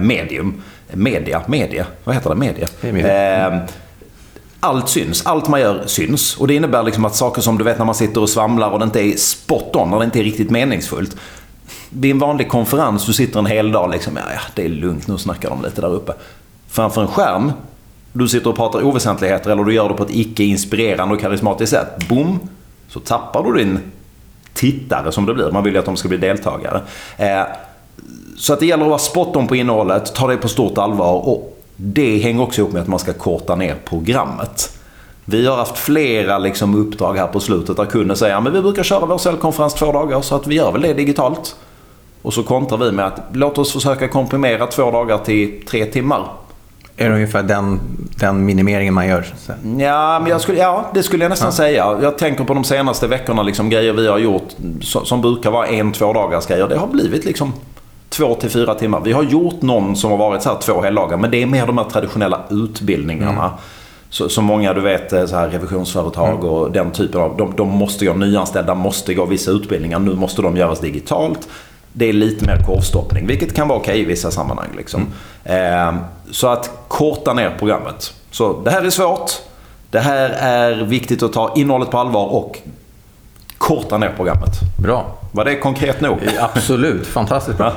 medium. 0.00 0.62
Media, 0.92 1.42
media, 1.46 1.86
vad 2.04 2.14
heter 2.14 2.30
det? 2.30 2.36
Media. 2.36 2.66
Det 2.80 2.92
media. 2.92 3.46
Mm 3.46 3.60
allt 4.64 4.88
syns. 4.88 5.26
Allt 5.26 5.48
man 5.48 5.60
gör 5.60 5.86
syns. 5.86 6.36
Och 6.36 6.46
det 6.46 6.54
innebär 6.54 6.82
liksom 6.82 7.04
att 7.04 7.14
saker 7.14 7.42
som 7.42 7.58
du 7.58 7.64
vet 7.64 7.78
när 7.78 7.84
man 7.84 7.94
sitter 7.94 8.22
och 8.22 8.28
svamlar 8.28 8.70
och 8.70 8.78
det 8.78 8.84
inte 8.84 9.00
är 9.00 9.16
spot 9.16 9.76
on, 9.76 9.90
när 9.90 9.98
det 9.98 10.04
inte 10.04 10.18
är 10.18 10.24
riktigt 10.24 10.50
meningsfullt. 10.50 11.16
Vid 11.90 12.10
en 12.10 12.18
vanlig 12.18 12.48
konferens, 12.48 13.06
du 13.06 13.12
sitter 13.12 13.38
en 13.38 13.46
hel 13.46 13.72
dag 13.72 13.90
liksom, 13.90 14.16
ja, 14.16 14.22
ja 14.34 14.40
det 14.54 14.64
är 14.64 14.68
lugnt, 14.68 15.06
nu 15.06 15.18
snackar 15.18 15.50
de 15.50 15.62
lite 15.62 15.80
där 15.80 15.94
uppe. 15.94 16.12
Framför 16.68 17.00
en 17.02 17.08
skärm, 17.08 17.52
du 18.12 18.28
sitter 18.28 18.50
och 18.50 18.56
pratar 18.56 18.82
oväsentligheter 18.82 19.50
eller 19.50 19.64
du 19.64 19.74
gör 19.74 19.88
det 19.88 19.94
på 19.94 20.02
ett 20.02 20.14
icke-inspirerande 20.14 21.14
och 21.14 21.20
karismatiskt 21.20 21.76
sätt. 21.76 22.08
Boom! 22.08 22.38
Så 22.88 23.00
tappar 23.00 23.42
du 23.42 23.58
din 23.58 23.78
tittare 24.54 25.12
som 25.12 25.26
det 25.26 25.34
blir. 25.34 25.50
Man 25.50 25.64
vill 25.64 25.72
ju 25.72 25.78
att 25.78 25.84
de 25.84 25.96
ska 25.96 26.08
bli 26.08 26.18
deltagare. 26.18 26.80
Eh, 27.16 27.42
så 28.36 28.52
att 28.52 28.60
det 28.60 28.66
gäller 28.66 28.84
att 28.84 28.90
vara 28.90 28.98
spot 28.98 29.36
on 29.36 29.46
på 29.46 29.56
innehållet, 29.56 30.14
ta 30.14 30.26
det 30.26 30.36
på 30.36 30.48
stort 30.48 30.78
allvar 30.78 31.28
och 31.28 31.53
det 31.76 32.18
hänger 32.18 32.42
också 32.42 32.60
ihop 32.60 32.72
med 32.72 32.82
att 32.82 32.88
man 32.88 32.98
ska 32.98 33.12
korta 33.12 33.56
ner 33.56 33.76
programmet. 33.84 34.78
Vi 35.24 35.46
har 35.46 35.56
haft 35.56 35.78
flera 35.78 36.38
liksom 36.38 36.74
uppdrag 36.74 37.14
här 37.14 37.26
på 37.26 37.40
slutet 37.40 37.76
där 37.76 37.84
kunden 37.84 38.16
säger 38.16 38.36
att 38.36 38.54
vi 38.54 38.62
brukar 38.62 38.82
köra 38.82 39.06
vår 39.06 39.18
säljkonferens 39.18 39.74
två 39.74 39.92
dagar 39.92 40.20
så 40.20 40.34
att 40.34 40.46
vi 40.46 40.54
gör 40.54 40.72
väl 40.72 40.82
det 40.82 40.94
digitalt. 40.94 41.56
Och 42.22 42.34
så 42.34 42.42
kontrar 42.42 42.78
vi 42.78 42.92
med 42.92 43.06
att 43.06 43.20
låt 43.32 43.58
oss 43.58 43.72
försöka 43.72 44.08
komprimera 44.08 44.66
två 44.66 44.90
dagar 44.90 45.18
till 45.18 45.62
tre 45.66 45.86
timmar. 45.86 46.28
Är 46.96 47.08
det 47.08 47.14
ungefär 47.14 47.42
den, 47.42 47.80
den 48.20 48.44
minimeringen 48.44 48.94
man 48.94 49.08
gör? 49.08 49.26
Ja, 49.78 50.18
men 50.20 50.30
jag 50.30 50.40
skulle, 50.40 50.58
ja, 50.58 50.84
det 50.94 51.02
skulle 51.02 51.24
jag 51.24 51.30
nästan 51.30 51.48
ja. 51.48 51.52
säga. 51.52 51.98
Jag 52.02 52.18
tänker 52.18 52.44
på 52.44 52.54
de 52.54 52.64
senaste 52.64 53.06
veckorna, 53.06 53.42
liksom, 53.42 53.70
grejer 53.70 53.92
vi 53.92 54.08
har 54.08 54.18
gjort 54.18 54.48
som, 54.80 55.06
som 55.06 55.20
brukar 55.20 55.50
vara 55.50 55.66
en, 55.66 55.92
två 55.92 56.12
dagars 56.12 56.46
grejer. 56.46 56.68
Det 56.68 56.76
har 56.76 56.86
blivit 56.86 57.24
liksom 57.24 57.52
två 58.16 58.34
till 58.34 58.50
fyra 58.50 58.74
timmar. 58.74 59.00
Vi 59.00 59.12
har 59.12 59.22
gjort 59.22 59.62
någon 59.62 59.96
som 59.96 60.10
har 60.10 60.18
varit 60.18 60.42
så 60.42 60.48
här 60.48 60.58
två 60.58 60.82
heldagar, 60.82 61.16
men 61.16 61.30
det 61.30 61.42
är 61.42 61.46
mer 61.46 61.66
de 61.66 61.78
här 61.78 61.84
traditionella 61.84 62.40
utbildningarna. 62.50 63.44
Mm. 63.44 63.56
Så, 64.10 64.28
så 64.28 64.42
många 64.42 64.74
du 64.74 64.80
vet 64.80 65.12
eh, 65.12 65.26
så 65.26 65.36
här 65.36 65.48
revisionsföretag 65.48 66.34
mm. 66.34 66.46
och 66.46 66.72
den 66.72 66.90
typen 66.90 67.20
av, 67.20 67.36
de, 67.36 67.56
de 67.56 67.68
måste 67.68 68.06
gå 68.06 68.14
nyanställda, 68.14 68.74
måste 68.74 69.14
gå 69.14 69.24
vissa 69.24 69.50
utbildningar. 69.50 69.98
Nu 69.98 70.14
måste 70.14 70.42
de 70.42 70.56
göras 70.56 70.80
digitalt. 70.80 71.48
Det 71.92 72.08
är 72.08 72.12
lite 72.12 72.46
mer 72.46 72.56
korvstoppning, 72.66 73.26
vilket 73.26 73.54
kan 73.54 73.68
vara 73.68 73.78
okej 73.78 74.00
i 74.00 74.04
vissa 74.04 74.30
sammanhang. 74.30 74.68
Liksom. 74.76 75.06
Mm. 75.44 75.88
Eh, 75.96 76.02
så 76.30 76.48
att 76.48 76.70
korta 76.88 77.32
ner 77.32 77.56
programmet. 77.58 78.14
Så 78.30 78.60
det 78.64 78.70
här 78.70 78.82
är 78.82 78.90
svårt. 78.90 79.30
Det 79.90 80.00
här 80.00 80.30
är 80.38 80.84
viktigt 80.84 81.22
att 81.22 81.32
ta 81.32 81.52
innehållet 81.56 81.90
på 81.90 81.98
allvar 81.98 82.26
och 82.26 82.58
korta 83.58 83.98
ner 83.98 84.12
programmet. 84.16 84.50
Bra. 84.78 85.04
Var 85.32 85.44
det 85.44 85.56
konkret 85.56 86.00
nog? 86.00 86.18
Absolut, 86.40 87.06
fantastiskt 87.06 87.58
bra. 87.58 87.72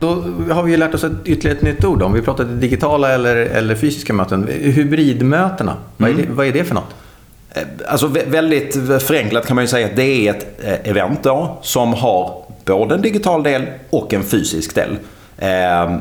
Då 0.00 0.24
har 0.50 0.62
vi 0.62 0.70
ju 0.70 0.76
lärt 0.76 0.94
oss 0.94 1.04
ett, 1.04 1.12
ytterligare 1.24 1.56
ett 1.56 1.62
nytt 1.62 1.84
ord. 1.84 2.02
Om 2.02 2.12
vi 2.12 2.22
pratar 2.22 2.44
digitala 2.44 3.12
eller, 3.12 3.36
eller 3.36 3.74
fysiska 3.74 4.12
möten. 4.12 4.48
Hybridmötena, 4.50 5.72
mm. 5.72 5.82
vad, 5.96 6.10
är 6.10 6.14
det, 6.14 6.32
vad 6.32 6.46
är 6.46 6.52
det 6.52 6.64
för 6.64 6.74
något? 6.74 6.94
Eh, 7.50 7.62
alltså 7.88 8.06
väldigt 8.26 8.74
förenklat 9.02 9.46
kan 9.46 9.54
man 9.54 9.64
ju 9.64 9.68
säga 9.68 9.86
att 9.86 9.96
det 9.96 10.28
är 10.28 10.30
ett 10.30 10.64
eh, 10.64 10.90
event 10.90 11.22
då, 11.22 11.58
som 11.62 11.94
har 11.94 12.42
både 12.64 12.94
en 12.94 13.02
digital 13.02 13.42
del 13.42 13.66
och 13.90 14.14
en 14.14 14.22
fysisk 14.22 14.74
del. 14.74 14.96
Ehm, 15.38 15.98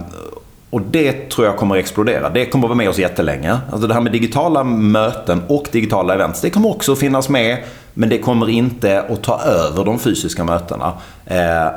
och 0.70 0.82
det 0.82 1.30
tror 1.30 1.48
jag 1.48 1.58
kommer 1.58 1.76
att 1.76 1.80
explodera. 1.80 2.30
Det 2.30 2.46
kommer 2.46 2.66
att 2.66 2.70
vara 2.70 2.78
med 2.78 2.90
oss 2.90 3.00
jättelänge. 3.00 3.58
Alltså 3.72 3.88
det 3.88 3.94
här 3.94 4.02
med 4.02 4.12
digitala 4.12 4.64
möten 4.64 5.42
och 5.48 5.68
digitala 5.72 6.14
events, 6.14 6.42
det 6.42 6.50
kommer 6.50 6.70
också 6.70 6.92
att 6.92 7.00
finnas 7.00 7.30
med. 7.30 7.58
Men 7.94 8.10
det 8.10 8.18
kommer 8.18 8.50
inte 8.50 9.02
att 9.02 9.24
ta 9.24 9.42
över 9.42 9.86
de 9.86 10.00
fysiska 10.00 10.44
mötena. 10.44 10.94
Ehm, 11.26 11.74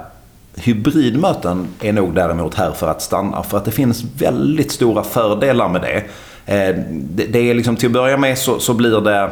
Hybridmöten 0.55 1.69
är 1.81 1.93
nog 1.93 2.15
däremot 2.15 2.55
här 2.55 2.73
för 2.73 2.89
att 2.89 3.03
stanna. 3.03 3.43
För 3.43 3.59
att 3.59 3.65
det 3.65 3.71
finns 3.71 4.05
väldigt 4.19 4.73
stora 4.73 5.03
fördelar 5.03 5.69
med 5.69 5.81
det. 5.81 5.97
Eh, 6.47 6.77
det 7.31 7.51
är 7.51 7.55
liksom, 7.55 7.77
till 7.77 7.87
att 7.87 7.93
börja 7.93 8.17
med 8.17 8.39
så, 8.39 8.59
så 8.59 8.75
blir 8.75 9.01
det 9.01 9.31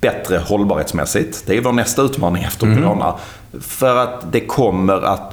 bättre 0.00 0.38
hållbarhetsmässigt. 0.38 1.42
Det 1.46 1.56
är 1.56 1.60
vår 1.60 1.72
nästa 1.72 2.02
utmaning 2.02 2.42
efter 2.42 2.66
mm. 2.66 2.82
corona. 2.82 3.14
För 3.60 3.96
att 3.96 4.32
det 4.32 4.40
kommer 4.40 5.02
att 5.02 5.32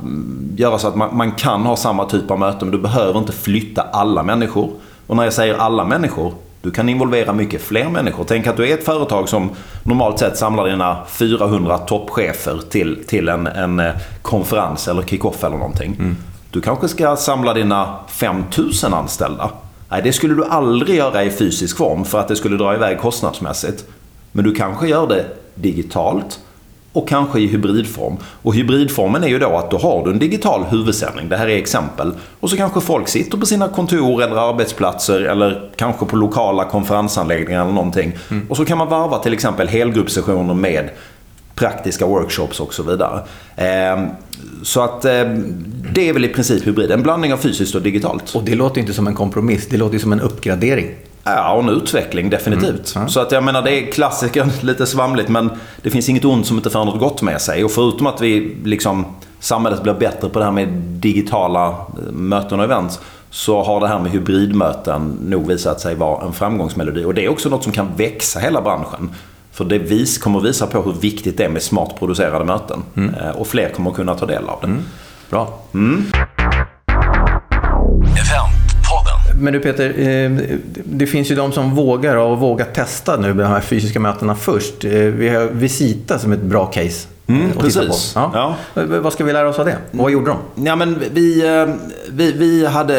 göra 0.55 0.79
så 0.79 0.87
att 0.87 0.95
man, 0.95 1.17
man, 1.17 1.31
kan 1.31 1.61
ha 1.61 1.75
samma 1.75 2.05
typ 2.05 2.31
av 2.31 2.39
möten 2.39 2.67
men 2.67 2.71
du 2.71 2.81
behöver 2.81 3.19
inte 3.19 3.31
flytta 3.31 3.81
alla 3.81 4.23
människor. 4.23 4.71
Och 5.07 5.15
när 5.15 5.23
jag 5.23 5.33
säger 5.33 5.55
alla 5.55 5.85
människor 5.85 6.33
du 6.63 6.71
kan 6.71 6.89
involvera 6.89 7.33
mycket 7.33 7.61
fler 7.61 7.89
människor. 7.89 8.23
Tänk 8.27 8.47
att 8.47 8.57
du 8.57 8.69
är 8.69 8.73
ett 8.73 8.85
företag 8.85 9.29
som 9.29 9.49
normalt 9.83 10.19
sett 10.19 10.37
samlar 10.37 10.69
dina 10.69 10.97
400 11.09 11.77
toppchefer 11.77 12.59
till, 12.69 13.03
till 13.07 13.29
en, 13.29 13.47
en 13.47 13.79
eh, 13.79 13.91
konferens 14.21 14.87
eller 14.87 15.01
kick-off 15.01 15.43
eller 15.43 15.57
någonting. 15.57 15.95
Mm. 15.99 16.17
Du 16.51 16.61
kanske 16.61 16.87
ska 16.87 17.15
samla 17.15 17.53
dina 17.53 17.95
5000 18.07 18.93
anställda. 18.93 19.49
Nej, 19.89 20.01
det 20.03 20.13
skulle 20.13 20.33
du 20.33 20.45
aldrig 20.45 20.95
göra 20.95 21.23
i 21.23 21.31
fysisk 21.31 21.77
form 21.77 22.05
för 22.05 22.19
att 22.19 22.27
det 22.27 22.35
skulle 22.35 22.57
dra 22.57 22.73
iväg 22.73 22.99
kostnadsmässigt. 22.99 23.85
Men 24.31 24.45
du 24.45 24.55
kanske 24.55 24.87
gör 24.87 25.07
det 25.07 25.25
digitalt 25.55 26.39
och 26.93 27.07
kanske 27.07 27.39
i 27.39 27.47
hybridform. 27.47 28.17
Och 28.23 28.55
hybridformen 28.55 29.23
är 29.23 29.27
ju 29.27 29.39
då 29.39 29.57
att 29.57 29.71
då 29.71 29.77
har 29.77 30.05
du 30.05 30.11
en 30.11 30.19
digital 30.19 30.63
huvudsändning, 30.63 31.29
det 31.29 31.37
här 31.37 31.47
är 31.47 31.57
exempel. 31.57 32.13
Och 32.39 32.49
så 32.49 32.57
kanske 32.57 32.81
folk 32.81 33.07
sitter 33.07 33.37
på 33.37 33.45
sina 33.45 33.67
kontor 33.67 34.23
eller 34.23 34.49
arbetsplatser 34.49 35.21
eller 35.21 35.71
kanske 35.75 36.05
på 36.05 36.15
lokala 36.15 36.65
konferensanläggningar 36.65 37.61
eller 37.61 37.73
någonting. 37.73 38.11
Mm. 38.31 38.47
Och 38.49 38.57
så 38.57 38.65
kan 38.65 38.77
man 38.77 38.89
varva 38.89 39.19
till 39.19 39.33
exempel 39.33 39.67
helgruppssessioner 39.67 40.53
med 40.53 40.89
praktiska 41.55 42.05
workshops 42.05 42.59
och 42.59 42.73
så 42.73 42.83
vidare. 42.83 43.21
Eh, 43.55 44.03
så 44.63 44.81
att 44.81 45.05
eh, 45.05 45.23
det 45.93 46.09
är 46.09 46.13
väl 46.13 46.25
i 46.25 46.29
princip 46.29 46.67
hybrid. 46.67 46.91
En 46.91 47.03
blandning 47.03 47.33
av 47.33 47.37
fysiskt 47.37 47.75
och 47.75 47.81
digitalt. 47.81 48.35
Och 48.35 48.43
det 48.43 48.55
låter 48.55 48.81
inte 48.81 48.93
som 48.93 49.07
en 49.07 49.15
kompromiss, 49.15 49.67
det 49.67 49.77
låter 49.77 49.99
som 49.99 50.13
en 50.13 50.21
uppgradering. 50.21 50.87
Ja, 51.23 51.53
och 51.53 51.63
en 51.63 51.69
utveckling 51.69 52.29
definitivt. 52.29 52.95
Mm. 52.95 53.09
Så 53.09 53.19
att 53.19 53.31
jag 53.31 53.43
menar, 53.43 53.61
det 53.61 53.71
är 53.71 53.91
klassikern, 53.91 54.51
lite 54.61 54.85
svamligt, 54.85 55.29
men 55.29 55.49
det 55.81 55.89
finns 55.89 56.09
inget 56.09 56.25
ont 56.25 56.47
som 56.47 56.57
inte 56.57 56.69
för 56.69 56.85
något 56.85 56.99
gott 56.99 57.21
med 57.21 57.41
sig. 57.41 57.63
Och 57.63 57.71
förutom 57.71 58.07
att 58.07 58.21
vi 58.21 58.55
liksom, 58.63 59.05
samhället 59.39 59.83
blir 59.83 59.93
bättre 59.93 60.29
på 60.29 60.39
det 60.39 60.45
här 60.45 60.51
med 60.51 60.67
digitala 60.83 61.67
eh, 61.67 62.11
möten 62.11 62.59
och 62.59 62.65
event, 62.65 62.99
så 63.29 63.63
har 63.63 63.79
det 63.79 63.87
här 63.87 63.99
med 63.99 64.11
hybridmöten 64.11 65.17
nog 65.25 65.47
visat 65.47 65.81
sig 65.81 65.95
vara 65.95 66.25
en 66.25 66.33
framgångsmelodi. 66.33 67.05
Och 67.05 67.13
det 67.13 67.25
är 67.25 67.29
också 67.29 67.49
något 67.49 67.63
som 67.63 67.71
kan 67.71 67.87
växa 67.97 68.39
hela 68.39 68.61
branschen. 68.61 69.09
För 69.51 69.65
det 69.65 69.77
vis, 69.77 70.17
kommer 70.17 70.39
visa 70.39 70.67
på 70.67 70.81
hur 70.81 70.93
viktigt 70.93 71.37
det 71.37 71.43
är 71.43 71.49
med 71.49 71.61
smart 71.61 71.99
producerade 71.99 72.45
möten. 72.45 72.83
Mm. 72.95 73.15
Eh, 73.15 73.29
och 73.29 73.47
fler 73.47 73.69
kommer 73.69 73.91
kunna 73.91 74.15
ta 74.15 74.25
del 74.25 74.49
av 74.49 74.57
det. 74.61 74.67
Mm. 74.67 74.83
Bra. 75.29 75.59
Men 79.43 79.53
du 79.53 79.59
Peter, 79.59 79.99
eh, 79.99 80.31
det 80.85 81.07
finns 81.07 81.31
ju 81.31 81.35
de 81.35 81.51
som 81.51 81.75
vågar 81.75 82.15
och 82.15 82.39
vågar 82.39 82.65
testa 82.65 83.17
nu 83.17 83.33
de 83.33 83.43
här 83.43 83.61
fysiska 83.61 83.99
mötena 83.99 84.35
först. 84.35 84.85
Eh, 84.85 84.91
vi 84.91 85.29
har 85.29 85.45
Visita 85.45 86.19
som 86.19 86.31
ett 86.31 86.41
bra 86.41 86.65
case. 86.65 87.07
Mm, 87.27 87.51
precis. 87.51 88.11
Ja. 88.15 88.55
Ja. 88.73 88.83
Vad 89.01 89.13
ska 89.13 89.23
vi 89.23 89.33
lära 89.33 89.49
oss 89.49 89.59
av 89.59 89.65
det? 89.65 89.77
Och 89.91 89.97
vad 89.97 90.11
gjorde 90.11 90.31
de? 90.31 90.65
Ja, 90.65 90.75
men 90.75 90.99
vi, 91.13 91.43
vi, 92.11 92.31
vi 92.31 92.65
hade 92.65 92.97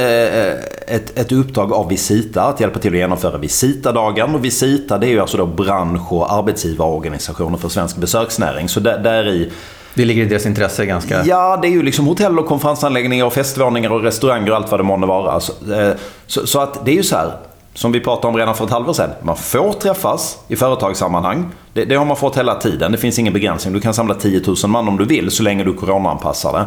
ett, 0.87 1.19
ett 1.19 1.33
uppdrag 1.33 1.73
av 1.73 1.89
Visita 1.89 2.43
att 2.43 2.61
hjälpa 2.61 2.79
till 2.79 2.91
att 2.91 2.99
genomföra 2.99 3.39
Visita-dagen. 3.39 4.35
Och 4.35 4.45
Visita 4.45 4.99
det 4.99 5.07
är 5.07 5.11
ju 5.11 5.21
alltså 5.21 5.37
då 5.37 5.47
bransch 5.47 6.13
och 6.13 6.33
arbetsgivarorganisationer 6.33 7.59
för 7.59 7.69
svensk 7.69 7.97
besöksnäring. 7.97 8.69
Så 8.69 8.81
där, 8.81 8.99
där 8.99 9.29
i 9.29 9.51
det 9.95 10.05
ligger 10.05 10.23
i 10.23 10.27
deras 10.27 10.47
intresse 10.47 10.87
ganska... 10.87 11.25
Ja, 11.25 11.59
det 11.63 11.69
är 11.69 11.73
ju 11.73 11.83
liksom 11.83 12.07
hotell 12.07 12.39
och 12.39 12.47
konferensanläggningar 12.47 13.25
och 13.25 13.33
festvåningar 13.33 13.91
och 13.91 14.03
restauranger 14.03 14.51
och 14.51 14.57
allt 14.57 14.71
vad 14.71 14.81
det 14.81 14.85
månde 14.85 15.07
vara. 15.07 15.41
Så, 15.41 15.53
eh, 15.73 15.95
så, 16.27 16.47
så, 16.47 16.61
att 16.61 16.85
det 16.85 16.91
är 16.91 16.97
ju 16.97 17.03
så 17.03 17.17
här, 17.17 17.33
som 17.75 17.93
vi 17.93 18.01
pratade 18.01 18.27
om 18.29 18.37
redan 18.37 18.55
för 18.55 18.65
ett 18.65 18.71
halvår 18.71 18.93
sedan. 18.93 19.11
Man 19.23 19.37
får 19.37 19.73
träffas 19.73 20.39
i 20.49 20.57
företagssammanhang. 20.57 21.51
Det, 21.73 21.85
det 21.85 21.95
har 21.95 22.05
man 22.05 22.17
fått 22.17 22.39
hela 22.39 22.55
tiden. 22.55 22.93
Det 22.93 22.99
finns 22.99 23.19
ingen 23.19 23.33
begränsning. 23.33 23.75
Du 23.75 23.81
kan 23.81 23.95
samla 23.95 24.15
10 24.15 24.43
000 24.47 24.57
man 24.67 24.89
om 24.89 24.97
du 24.97 25.05
vill 25.05 25.31
så 25.31 25.43
länge 25.43 25.65
du 25.65 25.75
coronaanpassar 25.75 26.53
det. 26.53 26.67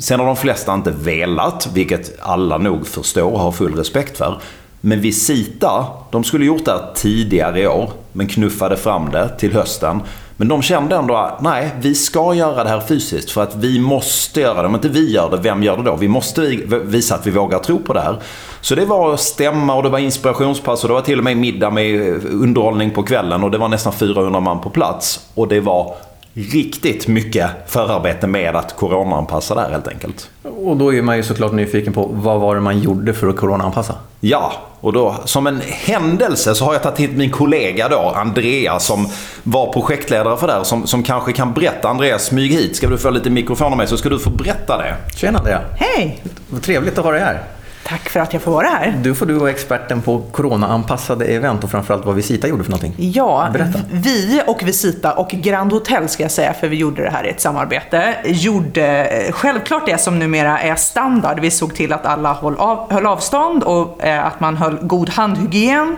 Sen 0.00 0.20
har 0.20 0.26
de 0.26 0.36
flesta 0.36 0.74
inte 0.74 0.90
velat, 0.90 1.68
vilket 1.74 2.20
alla 2.20 2.58
nog 2.58 2.86
förstår 2.86 3.32
och 3.32 3.40
har 3.40 3.52
full 3.52 3.74
respekt 3.74 4.18
för. 4.18 4.38
Men 4.84 5.00
Visita, 5.00 5.86
de 6.10 6.24
skulle 6.24 6.44
gjort 6.44 6.64
det 6.64 6.70
här 6.70 6.90
tidigare 6.94 7.60
i 7.60 7.66
år, 7.66 7.90
men 8.12 8.28
knuffade 8.28 8.76
fram 8.76 9.10
det 9.10 9.28
till 9.28 9.52
hösten. 9.52 10.00
Men 10.42 10.48
de 10.48 10.62
kände 10.62 10.96
ändå 10.96 11.16
att 11.16 11.40
nej, 11.40 11.70
vi 11.80 11.94
ska 11.94 12.34
göra 12.34 12.64
det 12.64 12.70
här 12.70 12.80
fysiskt 12.80 13.30
för 13.30 13.42
att 13.42 13.54
vi 13.54 13.80
måste 13.80 14.40
göra 14.40 14.62
det. 14.62 14.68
Om 14.68 14.74
inte 14.74 14.88
vi 14.88 15.12
gör 15.12 15.30
det, 15.30 15.36
vem 15.36 15.62
gör 15.62 15.76
det 15.76 15.82
då? 15.82 15.96
Vi 15.96 16.08
måste 16.08 16.40
visa 16.84 17.14
att 17.14 17.26
vi 17.26 17.30
vågar 17.30 17.58
tro 17.58 17.78
på 17.78 17.92
det 17.92 18.00
här. 18.00 18.16
Så 18.60 18.74
det 18.74 18.84
var 18.84 19.16
stämma 19.16 19.74
och 19.74 19.82
det 19.82 19.88
var 19.88 19.98
inspirationspass 19.98 20.82
och 20.82 20.88
det 20.88 20.94
var 20.94 21.00
till 21.00 21.18
och 21.18 21.24
med 21.24 21.36
middag 21.36 21.70
med 21.70 22.08
eh, 22.08 22.14
underhållning 22.32 22.90
på 22.90 23.02
kvällen 23.02 23.44
och 23.44 23.50
det 23.50 23.58
var 23.58 23.68
nästan 23.68 23.92
400 23.92 24.40
man 24.40 24.60
på 24.60 24.70
plats. 24.70 25.20
Och 25.34 25.48
det 25.48 25.60
var 25.60 25.94
riktigt 26.34 27.08
mycket 27.08 27.50
förarbete 27.66 28.26
med 28.26 28.56
att 28.56 28.76
coronaanpassa 28.76 29.54
där 29.54 29.70
helt 29.70 29.88
enkelt. 29.88 30.30
Och 30.42 30.76
då 30.76 30.94
är 30.94 31.02
man 31.02 31.16
ju 31.16 31.22
såklart 31.22 31.52
nyfiken 31.52 31.92
på 31.92 32.08
vad 32.12 32.40
var 32.40 32.54
det 32.54 32.60
man 32.60 32.78
gjorde 32.78 33.14
för 33.14 33.28
att 33.28 33.36
coronaanpassa? 33.36 33.94
Ja, 34.20 34.52
och 34.80 34.92
då 34.92 35.16
som 35.24 35.46
en 35.46 35.60
händelse 35.68 36.54
så 36.54 36.64
har 36.64 36.72
jag 36.72 36.82
tagit 36.82 36.98
hit 36.98 37.16
min 37.16 37.30
kollega 37.30 37.88
då, 37.88 38.12
Andrea, 38.16 38.78
som 38.78 39.08
var 39.42 39.72
projektledare 39.72 40.36
för 40.36 40.46
det 40.46 40.52
här, 40.52 40.64
som, 40.64 40.86
som 40.86 41.02
kanske 41.02 41.32
kan 41.32 41.52
berätta. 41.52 41.88
Andreas, 41.88 42.24
smyg 42.24 42.52
hit. 42.52 42.76
Ska 42.76 42.88
du 42.88 42.98
få 42.98 43.10
lite 43.10 43.30
mikrofon 43.30 43.72
av 43.72 43.76
mig 43.76 43.86
så 43.86 43.96
ska 43.96 44.08
du 44.08 44.18
få 44.18 44.30
berätta 44.30 44.78
det. 44.78 44.96
Tjena 45.16 45.38
Andrea. 45.38 45.60
Hej! 45.76 46.22
Vad 46.48 46.62
trevligt 46.62 46.98
att 46.98 47.04
ha 47.04 47.12
dig 47.12 47.20
här. 47.20 47.42
Tack 47.84 48.08
för 48.08 48.20
att 48.20 48.32
jag 48.32 48.42
får 48.42 48.52
vara 48.52 48.66
här. 48.66 48.94
Du 49.02 49.14
får 49.14 49.26
du 49.26 49.34
vara 49.34 49.50
experten 49.50 50.02
på 50.02 50.18
coronaanpassade 50.18 51.24
event 51.24 51.64
och 51.64 51.70
framförallt 51.70 52.04
vad 52.04 52.14
Visita 52.14 52.48
gjorde 52.48 52.64
för 52.64 52.70
någonting. 52.70 52.94
Ja, 53.14 53.48
Berätta. 53.52 53.78
vi 53.90 54.42
och 54.46 54.62
Visita 54.62 55.12
och 55.12 55.28
Grand 55.28 55.72
Hotel 55.72 56.08
ska 56.08 56.22
jag 56.22 56.32
säga, 56.32 56.54
för 56.54 56.68
vi 56.68 56.76
gjorde 56.76 57.02
det 57.02 57.10
här 57.10 57.26
i 57.26 57.28
ett 57.28 57.40
samarbete, 57.40 58.14
gjorde 58.24 59.10
självklart 59.30 59.86
det 59.86 59.98
som 59.98 60.18
numera 60.18 60.60
är 60.60 60.74
standard. 60.74 61.40
Vi 61.40 61.50
såg 61.50 61.74
till 61.74 61.92
att 61.92 62.06
alla 62.06 62.34
höll, 62.34 62.56
av, 62.56 62.92
höll 62.92 63.06
avstånd 63.06 63.62
och 63.62 64.04
eh, 64.04 64.26
att 64.26 64.40
man 64.40 64.56
höll 64.56 64.78
god 64.82 65.08
handhygien. 65.08 65.96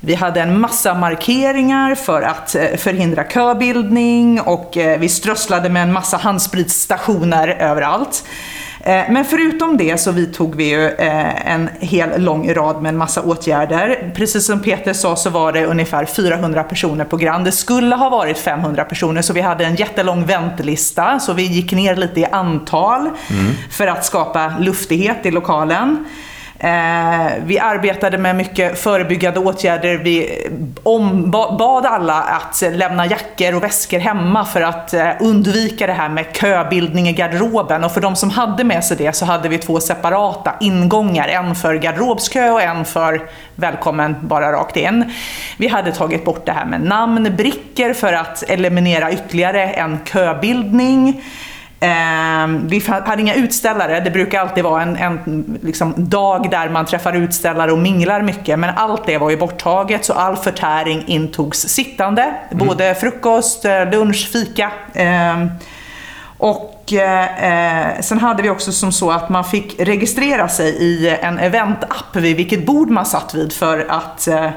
Vi 0.00 0.14
hade 0.14 0.40
en 0.40 0.60
massa 0.60 0.94
markeringar 0.94 1.94
för 1.94 2.22
att 2.22 2.54
eh, 2.54 2.76
förhindra 2.76 3.24
köbildning 3.24 4.40
och 4.40 4.76
eh, 4.76 4.98
vi 4.98 5.08
strösslade 5.08 5.68
med 5.68 5.82
en 5.82 5.92
massa 5.92 6.16
handspritsstationer 6.16 7.48
överallt. 7.48 8.24
Eh, 8.86 9.04
men 9.10 9.24
förutom 9.24 9.76
det 9.76 10.00
så 10.00 10.12
vidtog 10.12 10.56
vi 10.56 10.64
ju 10.64 10.88
eh, 10.88 11.52
en 11.52 11.68
hel 11.80 12.22
lång 12.22 12.54
rad 12.54 12.82
med 12.82 12.88
en 12.88 12.96
massa 12.96 13.22
åtgärder. 13.22 14.12
Precis 14.16 14.46
som 14.46 14.62
Peter 14.62 14.92
sa 14.92 15.16
så 15.16 15.30
var 15.30 15.52
det 15.52 15.66
ungefär 15.66 16.04
400 16.04 16.62
personer 16.62 17.04
på 17.04 17.16
Grand. 17.16 17.44
Det 17.44 17.52
skulle 17.52 17.94
ha 17.94 18.10
varit 18.10 18.38
500 18.38 18.84
personer 18.84 19.22
så 19.22 19.32
vi 19.32 19.40
hade 19.40 19.64
en 19.64 19.74
jättelång 19.74 20.26
väntelista 20.26 21.20
så 21.20 21.32
vi 21.32 21.42
gick 21.42 21.72
ner 21.72 21.96
lite 21.96 22.20
i 22.20 22.24
antal 22.24 23.00
mm. 23.00 23.52
för 23.70 23.86
att 23.86 24.04
skapa 24.04 24.52
luftighet 24.60 25.26
i 25.26 25.30
lokalen. 25.30 26.04
Eh, 26.58 27.32
vi 27.42 27.58
arbetade 27.58 28.18
med 28.18 28.36
mycket 28.36 28.78
förebyggande 28.78 29.40
åtgärder. 29.40 29.96
Vi 29.96 30.48
bad 31.58 31.86
alla 31.86 32.22
att 32.22 32.62
lämna 32.72 33.06
jackor 33.06 33.54
och 33.54 33.62
väskor 33.62 33.98
hemma 33.98 34.44
för 34.44 34.60
att 34.60 34.94
eh, 34.94 35.10
undvika 35.20 35.86
det 35.86 35.92
här 35.92 36.08
med 36.08 36.26
köbildning 36.40 37.08
i 37.08 37.12
garderoben. 37.12 37.84
Och 37.84 37.92
för 37.92 38.00
de 38.00 38.16
som 38.16 38.30
hade 38.30 38.64
med 38.64 38.84
sig 38.84 38.96
det 38.96 39.16
så 39.16 39.24
hade 39.24 39.48
vi 39.48 39.58
två 39.58 39.80
separata 39.80 40.54
ingångar. 40.60 41.28
En 41.28 41.54
för 41.54 41.74
garderobskö 41.74 42.50
och 42.50 42.62
en 42.62 42.84
för 42.84 43.28
välkommen 43.54 44.16
bara 44.20 44.52
rakt 44.52 44.76
in. 44.76 45.12
Vi 45.56 45.68
hade 45.68 45.92
tagit 45.92 46.24
bort 46.24 46.46
det 46.46 46.52
här 46.52 46.66
med 46.66 46.80
namnbrickor 46.80 47.92
för 47.92 48.12
att 48.12 48.42
eliminera 48.50 49.12
ytterligare 49.12 49.64
en 49.68 49.98
köbildning. 50.12 51.22
Eh, 51.80 52.46
vi 52.48 52.82
hade 52.86 53.22
inga 53.22 53.34
utställare, 53.34 54.00
det 54.00 54.10
brukar 54.10 54.40
alltid 54.40 54.64
vara 54.64 54.82
en, 54.82 54.96
en 54.96 55.58
liksom, 55.62 55.94
dag 55.96 56.50
där 56.50 56.68
man 56.68 56.86
träffar 56.86 57.12
utställare 57.12 57.72
och 57.72 57.78
minglar 57.78 58.22
mycket, 58.22 58.58
men 58.58 58.74
allt 58.76 59.06
det 59.06 59.18
var 59.18 59.30
ju 59.30 59.36
borttaget 59.36 60.04
så 60.04 60.12
all 60.12 60.36
förtäring 60.36 61.04
intogs 61.06 61.58
sittande. 61.58 62.22
Mm. 62.22 62.66
Både 62.66 62.94
frukost, 62.94 63.64
eh, 63.64 63.90
lunch, 63.90 64.28
fika. 64.32 64.72
Eh, 64.94 65.46
och 66.38 66.92
eh, 66.92 68.00
sen 68.00 68.18
hade 68.18 68.42
vi 68.42 68.50
också 68.50 68.72
som 68.72 68.92
så 68.92 69.10
att 69.10 69.28
man 69.28 69.44
fick 69.44 69.80
registrera 69.80 70.48
sig 70.48 70.68
i 70.68 71.08
en 71.08 71.38
eventapp 71.38 72.16
vid 72.16 72.36
vilket 72.36 72.66
bord 72.66 72.90
man 72.90 73.06
satt 73.06 73.34
vid 73.34 73.52
för 73.52 73.86
att 73.88 74.28
eh, 74.28 74.50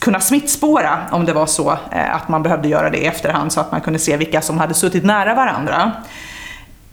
kunna 0.00 0.20
smittspåra 0.20 0.98
om 1.10 1.24
det 1.24 1.32
var 1.32 1.46
så 1.46 1.70
eh, 1.70 2.14
att 2.14 2.28
man 2.28 2.42
behövde 2.42 2.68
göra 2.68 2.90
det 2.90 2.98
i 2.98 3.06
efterhand 3.06 3.52
så 3.52 3.60
att 3.60 3.72
man 3.72 3.80
kunde 3.80 3.98
se 3.98 4.16
vilka 4.16 4.40
som 4.40 4.58
hade 4.58 4.74
suttit 4.74 5.04
nära 5.04 5.34
varandra. 5.34 5.92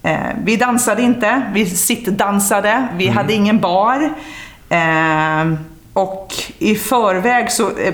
Eh, 0.04 0.18
vi 0.44 0.56
dansade 0.56 1.02
inte, 1.02 1.42
vi 1.54 1.66
sittdansade, 1.66 2.88
vi 2.98 3.04
mm. 3.04 3.18
hade 3.18 3.34
ingen 3.34 3.60
bar. 3.60 4.14
Eh, 4.70 5.54
och 5.94 6.34
i 6.60 6.76
förväg 6.76 7.52
så 7.52 7.78
eh, 7.78 7.94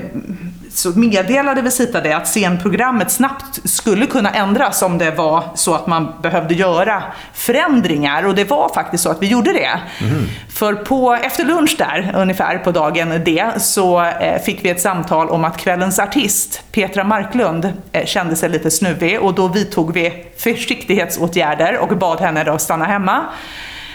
så 0.78 0.98
meddelade 0.98 1.62
Visita 1.62 2.00
det 2.00 2.12
att 2.12 2.28
scenprogrammet 2.28 3.10
snabbt 3.10 3.70
skulle 3.70 4.06
kunna 4.06 4.30
ändras 4.30 4.82
om 4.82 4.98
det 4.98 5.10
var 5.10 5.44
så 5.54 5.74
att 5.74 5.86
man 5.86 6.14
behövde 6.22 6.54
göra 6.54 7.02
förändringar. 7.32 8.26
Och 8.26 8.34
det 8.34 8.44
var 8.44 8.74
faktiskt 8.74 9.02
så 9.02 9.10
att 9.10 9.22
vi 9.22 9.26
gjorde 9.26 9.52
det. 9.52 9.80
Mm. 10.00 10.24
För 10.48 10.74
på, 10.74 11.14
efter 11.22 11.44
lunch 11.44 11.76
där, 11.78 12.12
ungefär 12.16 12.58
på 12.58 12.70
dagen 12.70 13.24
D, 13.24 13.46
så 13.58 14.04
eh, 14.04 14.42
fick 14.42 14.64
vi 14.64 14.70
ett 14.70 14.80
samtal 14.80 15.28
om 15.28 15.44
att 15.44 15.56
kvällens 15.56 15.98
artist, 15.98 16.62
Petra 16.72 17.04
Marklund, 17.04 17.72
eh, 17.92 18.06
kände 18.06 18.36
sig 18.36 18.48
lite 18.48 18.70
snuvig 18.70 19.20
och 19.20 19.34
då 19.34 19.48
vidtog 19.48 19.92
vi 19.92 20.26
försiktighetsåtgärder 20.36 21.78
och 21.78 21.98
bad 21.98 22.20
henne 22.20 22.44
då 22.44 22.58
stanna 22.58 22.84
hemma. 22.84 23.24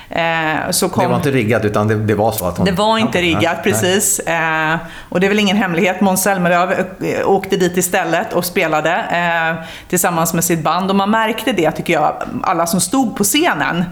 Eh, 0.10 0.72
så 0.72 0.90
kom... 0.90 1.04
Det 1.04 1.10
var 1.10 1.16
inte 1.16 1.32
riggat 1.32 1.66
utan 1.66 1.88
det, 1.88 1.96
det 1.96 2.16
var 2.16 2.32
så 2.32 2.46
att 2.46 2.58
hon... 2.58 2.66
Det 2.66 2.72
var 2.72 2.98
inte 2.98 3.22
riggat, 3.22 3.64
precis. 3.64 4.22
Nej. 4.26 4.74
Eh, 4.74 4.80
och 5.10 5.20
det 5.20 5.28
är 5.28 5.30
väl 5.30 5.40
ingen 5.40 5.58
hemlighet. 5.58 6.02
Måns 6.02 6.24
Zelmerlöw 6.24 6.74
eh, 7.02 7.30
åkte 7.30 7.58
dit 7.58 7.78
istället 7.78 8.34
och 8.34 8.46
spelade 8.46 9.04
tillsammans 9.90 10.34
med 10.34 10.44
sitt 10.44 10.64
band. 10.64 10.90
Och 10.90 10.96
man 10.96 11.12
märkte 11.12 11.52
det, 11.52 11.72
tycker 11.72 11.94
jag, 11.94 12.24
alla 12.44 12.66
som 12.68 12.82
stod 12.82 13.16
på 13.16 13.24
scenen. 13.24 13.86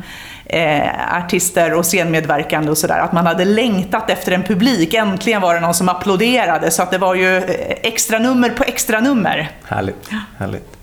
Eh, 0.46 1.18
artister 1.18 1.74
och 1.74 1.86
scenmedverkande 1.86 2.72
och 2.72 2.78
sådär. 2.78 3.00
Att 3.00 3.14
man 3.14 3.28
hade 3.28 3.46
längtat 3.46 4.10
efter 4.10 4.32
en 4.32 4.44
publik. 4.44 4.94
Äntligen 4.94 5.42
var 5.42 5.54
det 5.54 5.60
någon 5.60 5.74
som 5.74 5.90
applåderade. 5.90 6.72
Så 6.72 6.84
att 6.84 6.92
det 6.92 6.98
var 6.98 7.16
ju 7.16 7.38
extra 7.82 8.20
nummer 8.20 8.50
på 8.50 8.64
extra 8.64 9.00
nummer. 9.00 9.52
Härligt. 9.64 10.10
härligt. 10.38 10.78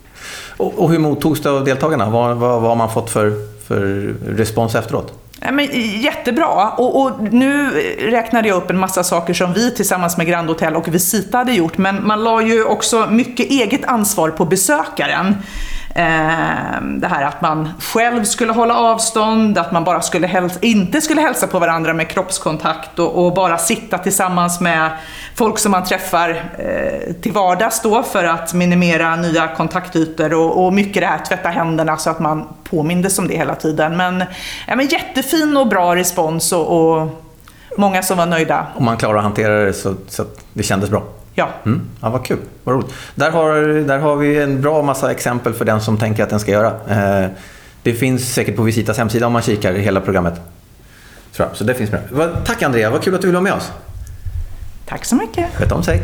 Och, 0.57 0.79
och 0.79 0.89
hur 0.89 0.99
mottogs 0.99 1.41
det 1.41 1.49
av 1.49 1.65
deltagarna? 1.65 2.09
Vad, 2.09 2.37
vad, 2.37 2.61
vad 2.61 2.69
har 2.69 2.75
man 2.75 2.91
fått 2.91 3.09
för, 3.09 3.33
för 3.69 4.15
respons 4.27 4.75
efteråt? 4.75 5.13
Ja, 5.41 5.51
men, 5.51 5.65
jättebra. 6.01 6.69
Och, 6.69 7.01
och, 7.01 7.11
nu 7.33 7.69
räknade 7.99 8.47
jag 8.47 8.57
upp 8.57 8.69
en 8.69 8.79
massa 8.79 9.03
saker 9.03 9.33
som 9.33 9.53
vi 9.53 9.71
tillsammans 9.71 10.17
med 10.17 10.27
Grand 10.27 10.49
Hotel 10.49 10.75
och 10.75 10.87
Visita 10.87 11.37
hade 11.37 11.53
gjort. 11.53 11.77
Men 11.77 12.07
man 12.07 12.23
la 12.23 12.41
ju 12.41 12.63
också 12.63 13.07
mycket 13.09 13.49
eget 13.49 13.85
ansvar 13.85 14.29
på 14.29 14.45
besökaren. 14.45 15.35
Ehm, 15.99 16.99
det 16.99 17.07
här 17.07 17.23
att 17.23 17.41
man 17.41 17.69
själv 17.79 18.23
skulle 18.23 18.53
hålla 18.53 18.75
avstånd, 18.75 19.57
att 19.57 19.71
man 19.71 19.83
bara 19.83 20.01
skulle 20.01 20.27
hälsa, 20.27 20.59
inte 20.61 21.01
skulle 21.01 21.21
hälsa 21.21 21.47
på 21.47 21.59
varandra 21.59 21.93
med 21.93 22.07
kroppskontakt 22.09 22.99
och, 22.99 23.25
och, 23.25 23.33
bara 23.33 23.57
sitta 23.57 23.97
tillsammans 23.97 24.59
med 24.59 24.89
folk 25.35 25.59
som 25.59 25.71
man 25.71 25.83
träffar 25.83 26.29
eh, 26.57 27.13
till 27.13 27.31
vardags 27.31 27.81
då 27.81 28.03
för 28.03 28.23
att 28.23 28.53
minimera 28.53 29.15
nya 29.15 29.47
kontaktytor 29.47 30.33
och, 30.33 30.65
och 30.65 30.73
mycket 30.73 31.01
det 31.01 31.07
här 31.07 31.25
tvätta 31.25 31.49
händerna 31.49 31.97
så 31.97 32.09
att 32.09 32.19
man 32.19 32.47
påmindes 32.63 33.19
om 33.19 33.27
det 33.27 33.37
hela 33.37 33.55
tiden. 33.55 33.97
Men, 33.97 34.23
ja, 34.67 34.75
men 34.75 34.87
jättefin 34.87 35.57
och 35.57 35.67
bra 35.67 35.95
respons 35.95 36.51
och, 36.51 36.97
och 36.99 37.23
många 37.77 38.03
som 38.03 38.17
var 38.17 38.25
nöjda. 38.25 38.67
Och 38.75 38.81
man 38.81 38.97
klarar 38.97 39.17
att 39.17 39.23
hantera 39.23 39.65
det 39.65 39.73
så, 39.73 39.95
så 40.07 40.21
att 40.21 40.39
det 40.53 40.63
kändes 40.63 40.89
bra. 40.89 41.03
Ja. 41.39 41.49
Mm. 41.65 41.81
ja, 42.01 42.09
vad 42.09 42.25
kul. 42.25 42.37
Vad 42.63 42.75
roligt. 42.75 42.93
Där 43.15 43.31
har, 43.31 43.85
där 43.87 43.97
har 43.99 44.15
vi 44.15 44.41
en 44.41 44.61
bra 44.61 44.81
massa 44.81 45.11
exempel 45.11 45.53
för 45.53 45.65
den 45.65 45.81
som 45.81 45.97
tänker 45.97 46.23
att 46.23 46.29
den 46.29 46.39
ska 46.39 46.51
göra. 46.51 46.71
Eh, 46.89 47.29
det 47.83 47.93
finns 47.93 48.33
säkert 48.33 48.55
på 48.55 48.63
Visitas 48.63 48.97
hemsida 48.97 49.27
om 49.27 49.33
man 49.33 49.41
kikar 49.41 49.73
i 49.73 49.81
hela 49.81 50.01
programmet. 50.01 50.33
Tror 51.33 51.47
jag. 51.47 51.57
Så 51.57 51.63
det 51.63 51.73
finns 51.73 51.91
med. 51.91 52.01
Tack 52.45 52.63
Andrea, 52.63 52.89
vad 52.89 53.03
kul 53.03 53.15
att 53.15 53.21
du 53.21 53.27
ville 53.27 53.39
vara 53.39 53.43
med 53.43 53.53
oss. 53.53 53.71
Tack 54.85 55.05
så 55.05 55.15
mycket. 55.15 55.55
Sköt 55.55 55.71
om 55.71 55.83
sig. 55.83 56.01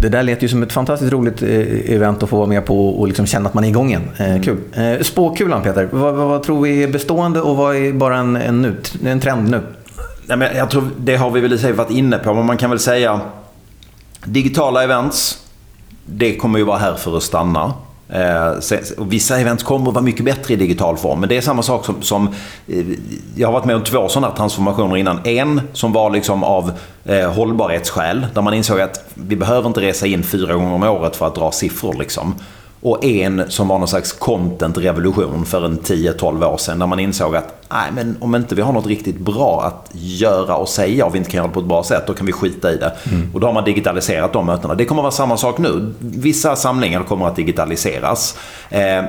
Det 0.00 0.08
där 0.08 0.22
lät 0.22 0.42
ju 0.42 0.48
som 0.48 0.62
ett 0.62 0.72
fantastiskt 0.72 1.12
roligt 1.12 1.42
eh, 1.42 1.94
event 1.94 2.22
att 2.22 2.28
få 2.28 2.36
vara 2.36 2.46
med 2.46 2.66
på 2.66 2.88
och 2.88 3.06
liksom 3.06 3.26
känna 3.26 3.48
att 3.48 3.54
man 3.54 3.64
är 3.64 3.68
igång 3.68 3.88
igen. 3.88 4.02
Eh, 4.16 4.30
mm. 4.30 4.42
Kul. 4.42 4.56
Eh, 4.72 5.00
spåkulan 5.02 5.62
Peter, 5.62 5.88
vad, 5.90 6.14
vad, 6.14 6.28
vad, 6.28 6.42
tror 6.42 6.62
vi 6.62 6.82
är 6.82 6.88
bestående 6.88 7.40
och 7.40 7.56
vad 7.56 7.76
är 7.76 7.92
bara 7.92 8.16
en, 8.16 8.36
en, 8.36 8.62
nu, 8.62 8.76
en 9.04 9.20
trend 9.20 9.50
nu? 9.50 9.60
Nej, 10.26 10.36
men 10.36 10.56
jag 10.56 10.70
tror 10.70 10.90
det 10.98 11.16
har 11.16 11.30
vi 11.30 11.40
väl 11.40 11.52
i 11.52 11.58
sig 11.58 11.72
varit 11.72 11.90
inne 11.90 12.18
på, 12.18 12.34
men 12.34 12.46
man 12.46 12.56
kan 12.56 12.70
väl 12.70 12.78
säga 12.78 13.20
digitala 14.24 14.84
events, 14.84 15.38
det 16.06 16.36
kommer 16.36 16.58
ju 16.58 16.64
vara 16.64 16.78
här 16.78 16.94
för 16.94 17.16
att 17.16 17.22
stanna. 17.22 17.72
Eh, 18.08 18.52
vissa 18.98 19.38
event 19.38 19.62
kommer 19.62 19.88
att 19.88 19.94
vara 19.94 20.04
mycket 20.04 20.24
bättre 20.24 20.54
i 20.54 20.56
digital 20.56 20.96
form, 20.96 21.20
men 21.20 21.28
det 21.28 21.36
är 21.36 21.40
samma 21.40 21.62
sak 21.62 21.84
som, 21.84 22.02
som 22.02 22.28
eh, 22.68 22.84
jag 23.36 23.48
har 23.48 23.52
varit 23.52 23.64
med 23.64 23.76
om 23.76 23.84
två 23.84 24.08
sådana 24.08 24.36
transformationer 24.36 24.96
innan. 24.96 25.20
En 25.24 25.60
som 25.72 25.92
var 25.92 26.10
liksom 26.10 26.44
av 26.44 26.72
eh, 27.04 27.32
hållbarhetsskäl, 27.32 28.26
där 28.34 28.42
man 28.42 28.54
insåg 28.54 28.80
att 28.80 29.04
vi 29.14 29.36
behöver 29.36 29.68
inte 29.68 29.80
resa 29.80 30.06
in 30.06 30.22
fyra 30.22 30.54
gånger 30.54 30.74
om 30.74 30.82
året 30.82 31.16
för 31.16 31.26
att 31.26 31.34
dra 31.34 31.52
siffror. 31.52 31.94
Liksom. 31.94 32.34
Och 32.82 33.04
en 33.04 33.50
som 33.50 33.68
var 33.68 33.78
någon 33.78 33.88
slags 33.88 34.12
content-revolution 34.12 35.44
för 35.44 35.64
en 35.64 35.78
10-12 35.78 36.46
år 36.46 36.56
sedan. 36.56 36.78
Där 36.78 36.86
man 36.86 36.98
insåg 36.98 37.36
att 37.36 37.54
nej, 37.68 37.90
men 37.92 38.16
om 38.20 38.34
inte 38.34 38.54
vi 38.54 38.62
har 38.62 38.72
något 38.72 38.86
riktigt 38.86 39.18
bra 39.18 39.62
att 39.62 39.90
göra 39.92 40.56
och 40.56 40.68
säga 40.68 41.06
och 41.06 41.14
vi 41.14 41.18
inte 41.18 41.30
kan 41.30 41.38
göra 41.38 41.46
det 41.46 41.54
på 41.54 41.60
ett 41.60 41.66
bra 41.66 41.84
sätt, 41.84 42.06
då 42.06 42.14
kan 42.14 42.26
vi 42.26 42.32
skita 42.32 42.72
i 42.72 42.76
det. 42.76 42.92
Mm. 43.10 43.30
Och 43.34 43.40
då 43.40 43.46
har 43.46 43.54
man 43.54 43.64
digitaliserat 43.64 44.32
de 44.32 44.46
mötena. 44.46 44.74
Det 44.74 44.84
kommer 44.84 45.00
att 45.00 45.04
vara 45.04 45.12
samma 45.12 45.36
sak 45.36 45.58
nu. 45.58 45.94
Vissa 45.98 46.56
samlingar 46.56 47.02
kommer 47.02 47.26
att 47.26 47.36
digitaliseras. 47.36 48.38
Eh, 48.70 49.04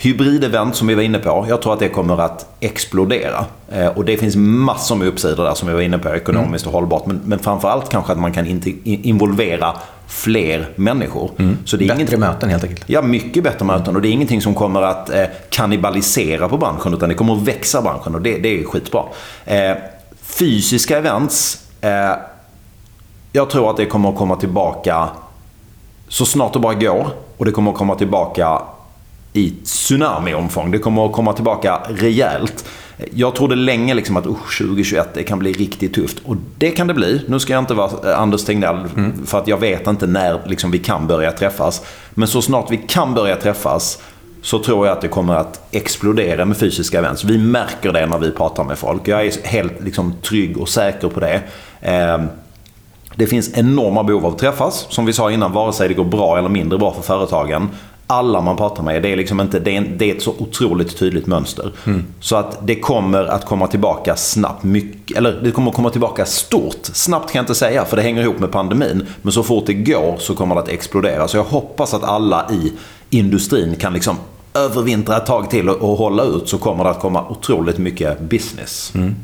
hybridevent 0.00 0.76
som 0.76 0.86
vi 0.86 0.94
var 0.94 1.02
inne 1.02 1.18
på, 1.18 1.46
jag 1.48 1.62
tror 1.62 1.72
att 1.72 1.78
det 1.78 1.88
kommer 1.88 2.20
att 2.20 2.46
explodera. 2.60 3.44
Eh, 3.72 3.86
och 3.86 4.04
det 4.04 4.16
finns 4.16 4.36
massor 4.36 4.96
med 4.96 5.08
uppsidor 5.08 5.44
där 5.44 5.54
som 5.54 5.68
vi 5.68 5.74
var 5.74 5.80
inne 5.80 5.98
på, 5.98 6.08
ekonomiskt 6.08 6.66
och 6.66 6.72
hållbart. 6.72 7.06
Men, 7.06 7.20
men 7.24 7.38
framförallt 7.38 7.88
kanske 7.88 8.12
att 8.12 8.18
man 8.18 8.32
kan 8.32 8.46
involvera 8.84 9.72
fler 10.06 10.68
människor. 10.76 11.30
Mm. 11.38 11.58
Så 11.64 11.76
det 11.76 11.84
är 11.84 11.88
bättre 11.88 12.02
inget... 12.02 12.18
möten 12.18 12.50
helt 12.50 12.64
enkelt. 12.64 12.84
Ja, 12.86 13.02
mycket 13.02 13.44
bättre 13.44 13.64
möten. 13.64 13.96
Och 13.96 14.02
det 14.02 14.08
är 14.08 14.12
ingenting 14.12 14.42
som 14.42 14.54
kommer 14.54 14.82
att 14.82 15.10
eh, 15.10 15.24
kannibalisera 15.50 16.48
på 16.48 16.58
branschen, 16.58 16.94
utan 16.94 17.08
det 17.08 17.14
kommer 17.14 17.34
att 17.34 17.42
växa 17.42 17.82
branschen 17.82 18.14
och 18.14 18.22
det, 18.22 18.38
det 18.38 18.60
är 18.60 18.64
skitbra. 18.64 19.02
Eh, 19.44 19.76
fysiska 20.22 20.98
events, 20.98 21.66
eh, 21.80 21.90
jag 23.32 23.50
tror 23.50 23.70
att 23.70 23.76
det 23.76 23.86
kommer 23.86 24.08
att 24.08 24.16
komma 24.16 24.36
tillbaka 24.36 25.08
så 26.08 26.24
snart 26.24 26.52
det 26.52 26.58
bara 26.58 26.74
går. 26.74 27.06
Och 27.36 27.44
det 27.44 27.52
kommer 27.52 27.70
att 27.70 27.76
komma 27.76 27.94
tillbaka 27.94 28.62
i 29.32 29.50
tsunami-omfång. 29.64 30.70
Det 30.70 30.78
kommer 30.78 31.06
att 31.06 31.12
komma 31.12 31.32
tillbaka 31.32 31.80
rejält. 31.88 32.64
Jag 33.14 33.34
trodde 33.34 33.54
länge 33.54 33.94
liksom 33.94 34.16
att 34.16 34.26
uh, 34.26 34.36
2021 34.58 35.08
det 35.14 35.22
kan 35.22 35.38
bli 35.38 35.52
riktigt 35.52 35.94
tufft. 35.94 36.18
Och 36.24 36.36
det 36.58 36.70
kan 36.70 36.86
det 36.86 36.94
bli. 36.94 37.24
Nu 37.26 37.40
ska 37.40 37.52
jag 37.52 37.62
inte 37.62 37.74
vara 37.74 38.10
eh, 38.12 38.20
Anders 38.20 38.44
Tegnell 38.44 38.86
mm. 38.96 39.26
för 39.26 39.38
att 39.38 39.48
jag 39.48 39.56
vet 39.56 39.86
inte 39.86 40.06
när 40.06 40.40
liksom, 40.46 40.70
vi 40.70 40.78
kan 40.78 41.06
börja 41.06 41.32
träffas. 41.32 41.82
Men 42.10 42.28
så 42.28 42.42
snart 42.42 42.70
vi 42.70 42.76
kan 42.76 43.14
börja 43.14 43.36
träffas 43.36 43.98
så 44.42 44.58
tror 44.58 44.86
jag 44.86 44.96
att 44.96 45.00
det 45.00 45.08
kommer 45.08 45.34
att 45.34 45.68
explodera 45.70 46.44
med 46.44 46.56
fysiska 46.56 46.98
events. 46.98 47.24
Vi 47.24 47.38
märker 47.38 47.92
det 47.92 48.06
när 48.06 48.18
vi 48.18 48.30
pratar 48.30 48.64
med 48.64 48.78
folk. 48.78 49.08
Jag 49.08 49.26
är 49.26 49.46
helt 49.46 49.80
liksom, 49.80 50.14
trygg 50.22 50.58
och 50.58 50.68
säker 50.68 51.08
på 51.08 51.20
det. 51.20 51.42
Eh, 51.80 52.18
det 53.16 53.26
finns 53.26 53.58
enorma 53.58 54.02
behov 54.02 54.26
av 54.26 54.32
att 54.32 54.38
träffas. 54.38 54.86
Som 54.88 55.06
vi 55.06 55.12
sa 55.12 55.30
innan, 55.30 55.52
vare 55.52 55.72
sig 55.72 55.88
det 55.88 55.94
går 55.94 56.04
bra 56.04 56.38
eller 56.38 56.48
mindre 56.48 56.78
bra 56.78 56.92
för 56.92 57.02
företagen 57.02 57.68
alla 58.10 58.40
man 58.40 58.56
pratar 58.56 58.82
med. 58.82 59.02
Det 59.02 59.12
är, 59.12 59.16
liksom 59.16 59.40
inte, 59.40 59.58
det 59.58 59.70
är, 59.70 59.76
en, 59.76 59.98
det 59.98 60.10
är 60.10 60.14
ett 60.14 60.22
så 60.22 60.34
otroligt 60.38 60.98
tydligt 60.98 61.26
mönster. 61.26 61.72
Mm. 61.84 62.04
Så 62.20 62.36
att 62.36 62.58
det 62.66 62.74
kommer 62.74 63.24
att 63.24 63.44
komma 63.44 63.66
tillbaka 63.66 64.16
snabbt. 64.16 64.64
Mycket, 64.64 65.16
eller 65.16 65.40
det 65.42 65.50
kommer 65.50 65.70
att 65.70 65.76
komma 65.76 65.90
tillbaka 65.90 66.24
stort. 66.24 66.80
Snabbt 66.82 67.32
kan 67.32 67.38
jag 67.38 67.42
inte 67.42 67.54
säga 67.54 67.84
för 67.84 67.96
det 67.96 68.02
hänger 68.02 68.22
ihop 68.22 68.38
med 68.38 68.52
pandemin. 68.52 69.06
Men 69.22 69.32
så 69.32 69.42
fort 69.42 69.66
det 69.66 69.74
går 69.74 70.16
så 70.18 70.34
kommer 70.34 70.54
det 70.54 70.60
att 70.60 70.68
explodera. 70.68 71.28
Så 71.28 71.36
jag 71.36 71.44
hoppas 71.44 71.94
att 71.94 72.04
alla 72.04 72.50
i 72.50 72.72
industrin 73.10 73.76
kan 73.76 73.92
liksom 73.92 74.16
övervintra 74.54 75.16
ett 75.16 75.26
tag 75.26 75.50
till 75.50 75.68
och, 75.68 75.90
och 75.90 75.98
hålla 75.98 76.22
ut 76.22 76.48
så 76.48 76.58
kommer 76.58 76.84
det 76.84 76.90
att 76.90 77.00
komma 77.00 77.28
otroligt 77.28 77.78
mycket 77.78 78.20
business. 78.20 78.92
Mm. 78.94 79.14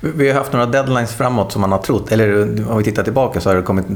Vi 0.00 0.28
har 0.28 0.38
haft 0.38 0.52
några 0.52 0.66
deadlines 0.66 1.14
framåt 1.14 1.52
som 1.52 1.60
man 1.60 1.72
har 1.72 1.78
trott, 1.78 2.12
eller 2.12 2.42
om 2.70 2.78
vi 2.78 2.84
tittar 2.84 3.02
tillbaka 3.02 3.40
så 3.40 3.50
har 3.50 3.56
det 3.56 3.62
kommit 3.62 3.86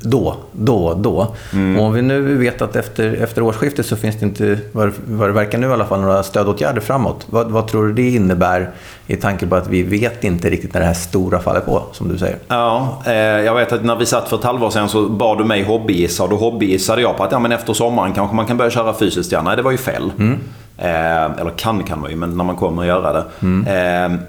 då, 0.00 0.36
då, 0.52 0.94
då. 0.94 1.34
Mm. 1.52 1.78
Och 1.78 1.84
om 1.84 1.92
vi 1.92 2.02
nu 2.02 2.36
vet 2.36 2.62
att 2.62 2.76
efter, 2.76 3.22
efter 3.22 3.42
årsskiftet 3.42 3.86
så 3.86 3.96
finns 3.96 4.16
det 4.16 4.26
inte, 4.26 4.58
vad, 4.72 4.92
vad 5.06 5.28
det 5.28 5.32
verkar 5.32 5.58
nu 5.58 5.66
i 5.66 5.72
alla 5.72 5.84
fall, 5.84 6.00
några 6.00 6.22
stödåtgärder 6.22 6.80
framåt. 6.80 7.26
Vad, 7.30 7.50
vad 7.50 7.68
tror 7.68 7.86
du 7.86 7.92
det 7.92 8.10
innebär 8.10 8.70
i 9.06 9.16
tanke 9.16 9.46
på 9.46 9.56
att 9.56 9.68
vi 9.68 9.82
vet 9.82 10.24
inte 10.24 10.50
riktigt 10.50 10.74
när 10.74 10.80
det 10.80 10.86
här 10.86 10.94
stora 10.94 11.38
faller 11.38 11.60
på, 11.60 11.82
som 11.92 12.08
du 12.08 12.18
säger? 12.18 12.36
Ja, 12.48 13.02
eh, 13.06 13.12
jag 13.12 13.54
vet 13.54 13.72
att 13.72 13.84
när 13.84 13.96
vi 13.96 14.06
satt 14.06 14.28
för 14.28 14.36
ett 14.36 14.44
halvår 14.44 14.70
sedan 14.70 14.88
så 14.88 15.08
bad 15.08 15.38
du 15.38 15.44
mig 15.44 15.62
hobbygissa 15.62 16.22
och 16.22 16.30
då 16.30 16.36
hobbygissade 16.36 17.02
jag 17.02 17.16
på 17.16 17.24
att 17.24 17.32
ja, 17.32 17.38
men 17.38 17.52
efter 17.52 17.72
sommaren 17.72 18.12
kanske 18.12 18.36
man 18.36 18.46
kan 18.46 18.56
börja 18.56 18.70
köra 18.70 18.94
fysiskt 18.94 19.32
igen. 19.32 19.44
Nej, 19.44 19.56
det 19.56 19.62
var 19.62 19.70
ju 19.70 19.78
fel. 19.78 20.12
Mm. 20.18 20.38
Eh, 20.78 21.40
eller 21.40 21.50
kan 21.56 21.82
kan 21.82 22.00
man 22.00 22.10
ju, 22.10 22.16
men 22.16 22.36
när 22.36 22.44
man 22.44 22.56
kommer 22.56 22.82
att 22.82 22.88
göra 22.88 23.12
det. 23.12 23.24
Mm. 23.42 23.66
Eh, 24.14 24.20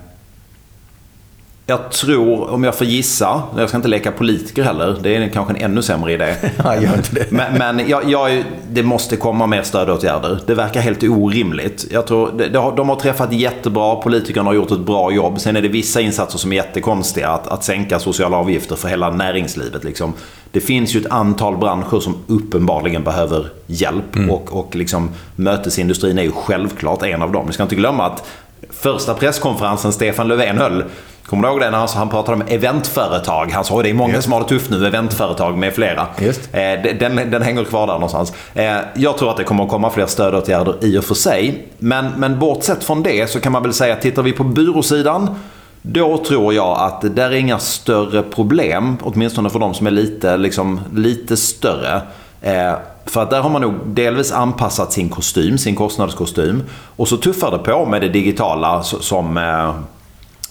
jag 1.69 1.91
tror, 1.91 2.49
om 2.49 2.63
jag 2.63 2.75
får 2.75 2.87
gissa, 2.87 3.41
jag 3.57 3.69
ska 3.69 3.75
inte 3.75 3.87
leka 3.87 4.11
politiker 4.11 4.63
heller, 4.63 4.97
det 5.01 5.15
är 5.15 5.29
kanske 5.29 5.53
en 5.53 5.71
ännu 5.71 5.81
sämre 5.81 6.13
idé. 6.13 6.35
ja, 6.63 6.81
gör 6.81 6.93
inte 6.93 7.15
det. 7.15 7.31
Men, 7.31 7.57
men 7.57 7.89
jag, 7.89 8.09
jag, 8.09 8.43
det 8.71 8.83
måste 8.83 9.15
komma 9.15 9.47
mer 9.47 9.61
stödåtgärder. 9.61 10.39
Det 10.47 10.55
verkar 10.55 10.81
helt 10.81 11.03
orimligt. 11.03 11.87
Jag 11.91 12.07
tror, 12.07 12.31
det, 12.37 12.49
de 12.49 12.89
har 12.89 12.95
träffat 12.95 13.33
jättebra, 13.33 13.95
politikerna 13.95 14.49
har 14.49 14.53
gjort 14.53 14.71
ett 14.71 14.79
bra 14.79 15.11
jobb. 15.11 15.39
Sen 15.39 15.55
är 15.55 15.61
det 15.61 15.67
vissa 15.67 16.01
insatser 16.01 16.37
som 16.37 16.51
är 16.51 16.55
jättekonstiga. 16.55 17.29
Att, 17.29 17.47
att 17.47 17.63
sänka 17.63 17.99
sociala 17.99 18.37
avgifter 18.37 18.75
för 18.75 18.87
hela 18.87 19.09
näringslivet. 19.09 19.83
Liksom. 19.83 20.13
Det 20.51 20.59
finns 20.61 20.95
ju 20.95 20.99
ett 20.99 21.11
antal 21.11 21.57
branscher 21.57 21.99
som 21.99 22.15
uppenbarligen 22.27 23.03
behöver 23.03 23.49
hjälp. 23.67 24.15
Mm. 24.15 24.29
Och, 24.29 24.53
och 24.59 24.75
liksom, 24.75 25.09
mötesindustrin 25.35 26.17
är 26.17 26.23
ju 26.23 26.31
självklart 26.31 27.03
en 27.03 27.21
av 27.21 27.31
dem. 27.31 27.47
Vi 27.47 27.53
ska 27.53 27.63
inte 27.63 27.75
glömma 27.75 28.05
att 28.05 28.27
första 28.69 29.13
presskonferensen 29.13 29.93
Stefan 29.93 30.27
Löfven 30.27 30.57
höll 30.57 30.83
Kommer 31.25 31.43
du 31.43 31.49
ihåg 31.49 31.59
det 31.59 31.69
när 31.71 31.97
han, 31.97 32.09
pratade 32.09 32.35
om 32.35 32.43
eventföretag? 32.47 33.51
Han 33.51 33.63
sa 33.65 33.77
att 33.77 33.83
det 33.83 33.89
är 33.89 33.93
många 33.93 34.13
Just. 34.13 34.23
som 34.23 34.33
har 34.33 34.39
det 34.39 34.47
tufft 34.47 34.69
nu, 34.69 34.87
eventföretag 34.87 35.57
med 35.57 35.73
flera. 35.73 36.07
Just. 36.19 36.49
Eh, 36.53 36.61
den, 36.99 37.31
den 37.31 37.41
hänger 37.41 37.63
kvar 37.63 37.87
där 37.87 37.93
någonstans. 37.93 38.33
Eh, 38.53 38.77
jag 38.95 39.17
tror 39.17 39.31
att 39.31 39.37
det 39.37 39.43
kommer 39.43 39.63
att 39.63 39.69
komma 39.69 39.89
fler 39.89 40.05
stödåtgärder 40.05 40.75
i 40.81 40.97
och 40.97 41.03
för 41.03 41.15
sig. 41.15 41.67
Men, 41.77 42.07
men 42.17 42.39
bortsett 42.39 42.83
från 42.83 43.03
det 43.03 43.29
så 43.29 43.39
kan 43.39 43.51
man 43.51 43.63
väl 43.63 43.73
säga 43.73 43.93
att 43.93 44.01
tittar 44.01 44.23
vi 44.23 44.31
på 44.31 44.43
byråsidan 44.43 45.35
då 45.81 46.17
tror 46.17 46.53
jag 46.53 46.77
att 46.79 47.01
det 47.01 47.09
där 47.09 47.31
är 47.31 47.35
inga 47.35 47.59
större 47.59 48.23
problem, 48.23 48.97
åtminstone 49.01 49.49
för 49.49 49.59
de 49.59 49.73
som 49.73 49.87
är 49.87 49.91
lite, 49.91 50.37
liksom, 50.37 50.79
lite 50.95 51.37
större. 51.37 52.01
Eh, 52.41 52.73
för 53.05 53.23
att 53.23 53.29
där 53.29 53.41
har 53.41 53.49
man 53.49 53.61
nog 53.61 53.73
delvis 53.85 54.31
anpassat 54.31 54.93
sin 54.93 55.09
kostym, 55.09 55.57
sin 55.57 55.75
kostnadskostym. 55.75 56.63
Och 56.95 57.07
så 57.07 57.17
tuffar 57.17 57.51
det 57.51 57.57
på 57.57 57.85
med 57.85 58.01
det 58.01 58.09
digitala 58.09 58.83
som 58.83 59.37
eh, 59.37 59.73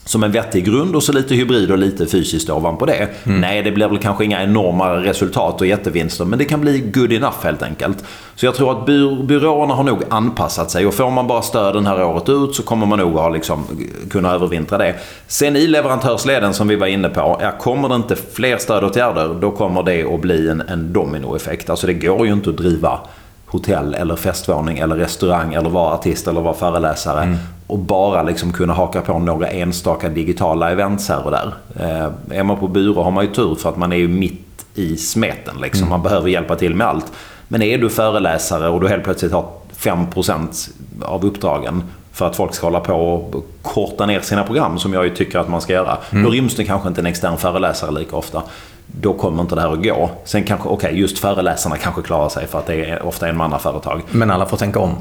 som 0.08 0.22
en 0.22 0.32
vettig 0.32 0.64
grund 0.64 0.96
och 0.96 1.02
så 1.02 1.12
lite 1.12 1.34
hybrid 1.34 1.70
och 1.70 1.78
lite 1.78 2.06
fysiskt 2.06 2.50
ovanpå 2.50 2.86
det. 2.86 3.08
Mm. 3.24 3.40
Nej, 3.40 3.62
det 3.62 3.72
blir 3.72 3.88
väl 3.88 3.98
kanske 3.98 4.24
inga 4.24 4.42
enorma 4.42 4.94
resultat 4.94 5.60
och 5.60 5.66
jättevinster, 5.66 6.24
men 6.24 6.38
det 6.38 6.44
kan 6.44 6.60
bli 6.60 6.78
good 6.80 7.12
enough 7.12 7.36
helt 7.42 7.62
enkelt. 7.62 8.04
Så 8.34 8.46
jag 8.46 8.54
tror 8.54 8.72
att 8.72 8.86
by 8.86 9.22
byråerna 9.22 9.74
har 9.74 9.84
nog 9.84 10.02
anpassat 10.08 10.70
sig 10.70 10.86
och 10.86 10.94
får 10.94 11.10
man 11.10 11.26
bara 11.26 11.42
stöd 11.42 11.74
den 11.74 11.86
här 11.86 12.04
året 12.04 12.28
ut 12.28 12.54
så 12.54 12.62
kommer 12.62 12.86
man 12.86 12.98
nog 12.98 13.12
ha 13.12 13.28
liksom, 13.28 13.64
kunna 14.10 14.32
övervintra 14.32 14.78
det. 14.78 14.94
Sen 15.26 15.56
i 15.56 15.66
leverantörsleden 15.66 16.54
som 16.54 16.68
vi 16.68 16.76
var 16.76 16.86
inne 16.86 17.08
på, 17.08 17.38
ja, 17.40 17.52
kommer 17.58 17.88
det 17.88 17.94
inte 17.94 18.16
fler 18.16 18.58
stödåtgärder 18.58 19.36
då 19.40 19.50
kommer 19.50 19.82
det 19.82 20.14
att 20.14 20.20
bli 20.20 20.48
en, 20.48 20.60
en 20.60 20.92
dominoeffekt. 20.92 21.70
Alltså 21.70 21.86
det 21.86 21.94
går 21.94 22.26
ju 22.26 22.32
inte 22.32 22.50
att 22.50 22.56
driva 22.56 23.00
hotell 23.46 23.94
eller 23.94 24.16
festvåning 24.16 24.78
eller 24.78 24.96
restaurang 24.96 25.54
eller 25.54 25.70
vara 25.70 25.94
artist 25.94 26.28
eller 26.28 26.40
vara 26.40 26.54
föreläsare. 26.54 27.38
Och 27.68 27.78
bara 27.78 28.22
liksom 28.22 28.52
kunna 28.52 28.72
haka 28.72 29.00
på 29.00 29.18
några 29.18 29.48
enstaka 29.48 30.09
digitala 30.09 30.70
events 30.70 31.09
här 31.09 31.24
och 31.24 31.31
där. 31.31 31.54
Eh, 31.81 32.38
är 32.38 32.42
man 32.42 32.57
på 32.57 32.68
byrå 32.68 33.02
har 33.02 33.11
man 33.11 33.24
ju 33.24 33.33
tur 33.33 33.54
för 33.54 33.68
att 33.68 33.76
man 33.76 33.92
är 33.92 33.96
ju 33.96 34.09
mitt 34.09 34.66
i 34.74 34.96
smeten. 34.96 35.54
Liksom. 35.62 35.88
Man 35.88 36.02
behöver 36.02 36.28
hjälpa 36.28 36.57
till 36.57 36.74
med 36.74 36.87
allt. 36.87 37.12
Men 37.48 37.62
är 37.62 37.78
du 37.78 37.90
föreläsare 37.90 38.68
och 38.68 38.81
du 38.81 38.88
helt 38.88 39.04
plötsligt 39.04 39.33
har 39.33 39.48
5% 39.76 40.70
av 41.02 41.24
uppdragen 41.24 41.83
för 42.12 42.26
att 42.26 42.37
folk 42.37 42.54
ska 42.54 42.66
hålla 42.66 42.81
på 42.81 42.94
och 42.94 43.46
korta 43.62 44.07
ner 44.07 44.20
sina 44.20 44.44
program 44.44 44.78
som 44.78 44.92
jag 44.92 45.04
ju 45.04 45.14
tycker 45.14 45.38
att 45.38 45.48
man 45.48 45.61
ska 45.61 45.72
göra. 45.72 45.98
Då 46.11 46.31
ryms 46.31 46.54
det 46.57 46.64
kanske 46.64 46.88
inte 46.88 47.00
en 47.00 47.07
extern 47.07 47.37
föreläsare 47.37 47.90
lika 47.90 48.16
ofta. 48.16 48.42
Då 48.87 49.12
kommer 49.12 49.42
inte 49.42 49.54
det 49.54 49.61
här 49.61 49.72
att 49.72 49.83
gå. 49.83 50.11
Sen 50.24 50.44
kanske, 50.44 50.68
okej, 50.68 51.00
just 51.00 51.18
föreläsarna 51.18 51.76
kanske 51.76 52.02
klarar 52.02 52.28
sig 52.28 52.46
för 52.46 52.59
att 52.59 52.66
det 52.66 52.90
är 52.90 53.02
ofta 53.07 53.28
en 53.28 53.37
mannaföretag. 53.37 54.02
Men 54.11 54.31
alla 54.31 54.46
får 54.46 54.57
tänka 54.57 54.78
om. 54.81 54.96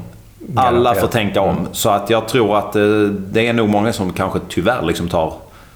Alla 0.56 0.94
får 0.94 1.06
tänka 1.06 1.40
om. 1.40 1.68
Så 1.72 1.90
att 1.90 2.10
jag 2.10 2.28
tror 2.28 2.58
att 2.58 2.76
eh, 2.76 2.82
det 3.30 3.46
är 3.48 3.52
nog 3.52 3.68
många 3.68 3.92
som 3.92 4.12
kanske 4.12 4.38
tyvärr 4.48 4.82
liksom 4.82 5.08
tar 5.08 5.32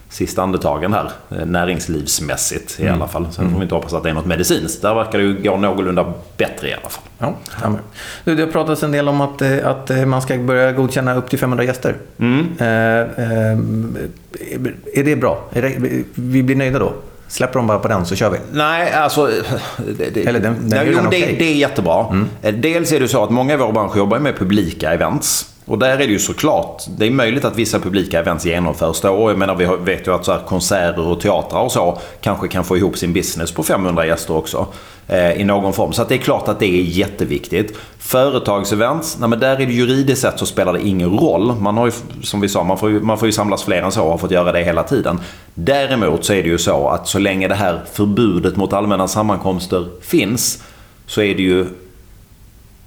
sista 0.09 0.42
andetagen 0.42 0.92
här. 0.92 1.11
eh, 1.31 1.46
Näringslivsmässigt 1.46 2.81
i 2.81 2.88
alla 2.88 3.09
fall. 3.09 3.27
Sen 3.33 3.51
får 3.51 3.59
vi 3.59 3.62
inte 3.62 3.75
hoppas 3.75 3.92
att 3.94 4.03
det 4.03 4.11
är 4.11 4.14
något 4.14 4.27
medicinskt. 4.27 4.83
Där 4.83 4.94
verkar 4.94 5.18
det 5.18 5.25
ju 5.25 5.42
gå 5.42 5.57
någorlunda 5.57 6.12
bättre 6.37 6.68
i 6.68 6.72
alla 6.72 6.88
fall. 6.88 7.05
Ja, 7.18 7.35
stämmer. 7.59 7.79
Du, 8.25 8.35
det 8.35 8.42
har 8.42 8.51
pratats 8.53 8.83
en 8.83 8.92
del 8.92 9.09
om 9.09 9.20
att, 9.20 9.42
eh, 9.42 9.66
att 9.68 9.90
man 10.09 10.22
ska 10.22 10.38
börja 10.38 10.72
godkänna 10.72 11.14
upp 11.14 11.31
till 11.31 11.38
500 11.38 11.64
gäster. 11.64 11.96
Eh, 12.18 12.66
eh, 12.66 13.59
är 14.94 15.05
det 15.05 15.16
bra? 15.16 15.44
Är 15.53 15.62
det, 15.62 15.75
vi 16.14 16.42
blir 16.42 16.57
nöjda 16.57 16.79
då? 16.79 16.92
Släpper 17.32 17.58
de 17.58 17.66
bara 17.66 17.78
på 17.78 17.88
den 17.88 18.06
så 18.06 18.14
kör 18.16 18.30
vi? 18.30 18.38
Nej, 18.52 18.92
alltså... 18.92 19.30
Det, 19.98 20.10
det, 20.14 20.26
Eller 20.26 20.40
den- 20.40 20.68
den 20.68 20.78
är 20.78 20.84
jo, 20.84 20.92
det. 20.92 20.98
Mm. 21.24 21.38
det 21.38 21.44
är 21.44 21.54
jättebra. 21.54 22.26
Eh, 22.42 22.54
Dels 22.54 22.92
är 22.92 23.00
det 23.00 23.08
så 23.08 23.24
att 23.24 23.30
många 23.30 23.54
i 23.54 23.56
vår 23.56 23.72
bransch 23.72 23.96
jobbar 23.96 24.18
med 24.18 24.38
publika 24.38 24.92
events. 24.92 25.46
Och 25.64 25.79
där 25.79 25.90
är 25.90 25.98
det 25.98 26.05
ju 26.05 26.18
såklart, 26.18 26.83
det 26.88 27.07
är 27.07 27.11
möjligt 27.11 27.44
att 27.44 27.57
vissa 27.57 27.79
publika 27.79 28.20
events 28.20 28.46
genomförs 28.46 29.01
då. 29.01 29.09
Och 29.11 29.31
jag 29.31 29.38
menar, 29.38 29.55
vi 29.55 29.68
vet 29.92 30.07
ju 30.07 30.14
att 30.14 30.25
så 30.25 30.33
här, 30.33 30.40
konserter 30.40 31.07
och 31.07 31.20
teatrar 31.20 31.61
och 31.61 31.72
så 31.72 31.98
kanske 32.20 32.48
kan 32.48 32.64
få 32.64 32.77
ihop 32.77 32.98
sin 32.98 33.12
business 33.12 33.53
på 33.53 33.62
500 33.62 34.07
gäster 34.07 34.37
också. 34.37 34.66
Eh, 35.09 35.33
I 35.33 35.44
någon 35.44 35.72
form. 35.72 35.92
Så 35.92 36.03
att 36.03 36.09
det 36.09 36.14
är 36.14 36.18
klart 36.18 36.48
att 36.48 36.61
det 36.61 36.66
är 36.66 36.83
jätteviktigt. 36.83 37.79
Företagsevents, 37.98 39.18
nej 39.18 39.29
men 39.29 39.40
där 39.40 39.61
är 39.61 39.66
det 39.66 39.72
juridiskt 39.72 40.22
sett 40.22 40.38
så 40.38 40.46
spelar 40.46 40.72
det 40.72 40.81
ingen 40.81 41.18
roll. 41.18 41.57
Man 41.57 41.77
har 41.77 41.87
ju, 41.87 41.92
som 42.22 42.40
vi 42.40 42.48
sa, 42.48 42.64
man 42.64 42.79
får 42.79 42.90
ju, 42.90 43.01
man 43.01 43.18
får 43.18 43.29
ju 43.29 43.33
samlas 43.33 43.62
fler 43.62 43.83
än 43.83 43.92
så 43.92 44.03
och 44.03 44.11
har 44.11 44.18
fått 44.18 44.31
göra 44.31 44.53
det 44.53 44.62
hela 44.64 44.83
tiden. 44.83 45.20
Däremot 45.55 46.25
så 46.25 46.33
är 46.33 46.42
det 46.42 46.48
ju 46.48 46.59
så 46.59 46.88
att 46.88 47.09
så 47.09 47.18
länge 47.18 47.48
det 47.48 47.55
här 47.55 47.81
förbudet 47.92 48.57
mot 48.57 48.72
allmänna 48.72 49.09
sammankomster 49.09 49.88
finns 50.01 50.62
så 51.07 51.22
är 51.22 51.35
det 51.35 51.42
ju 51.42 51.66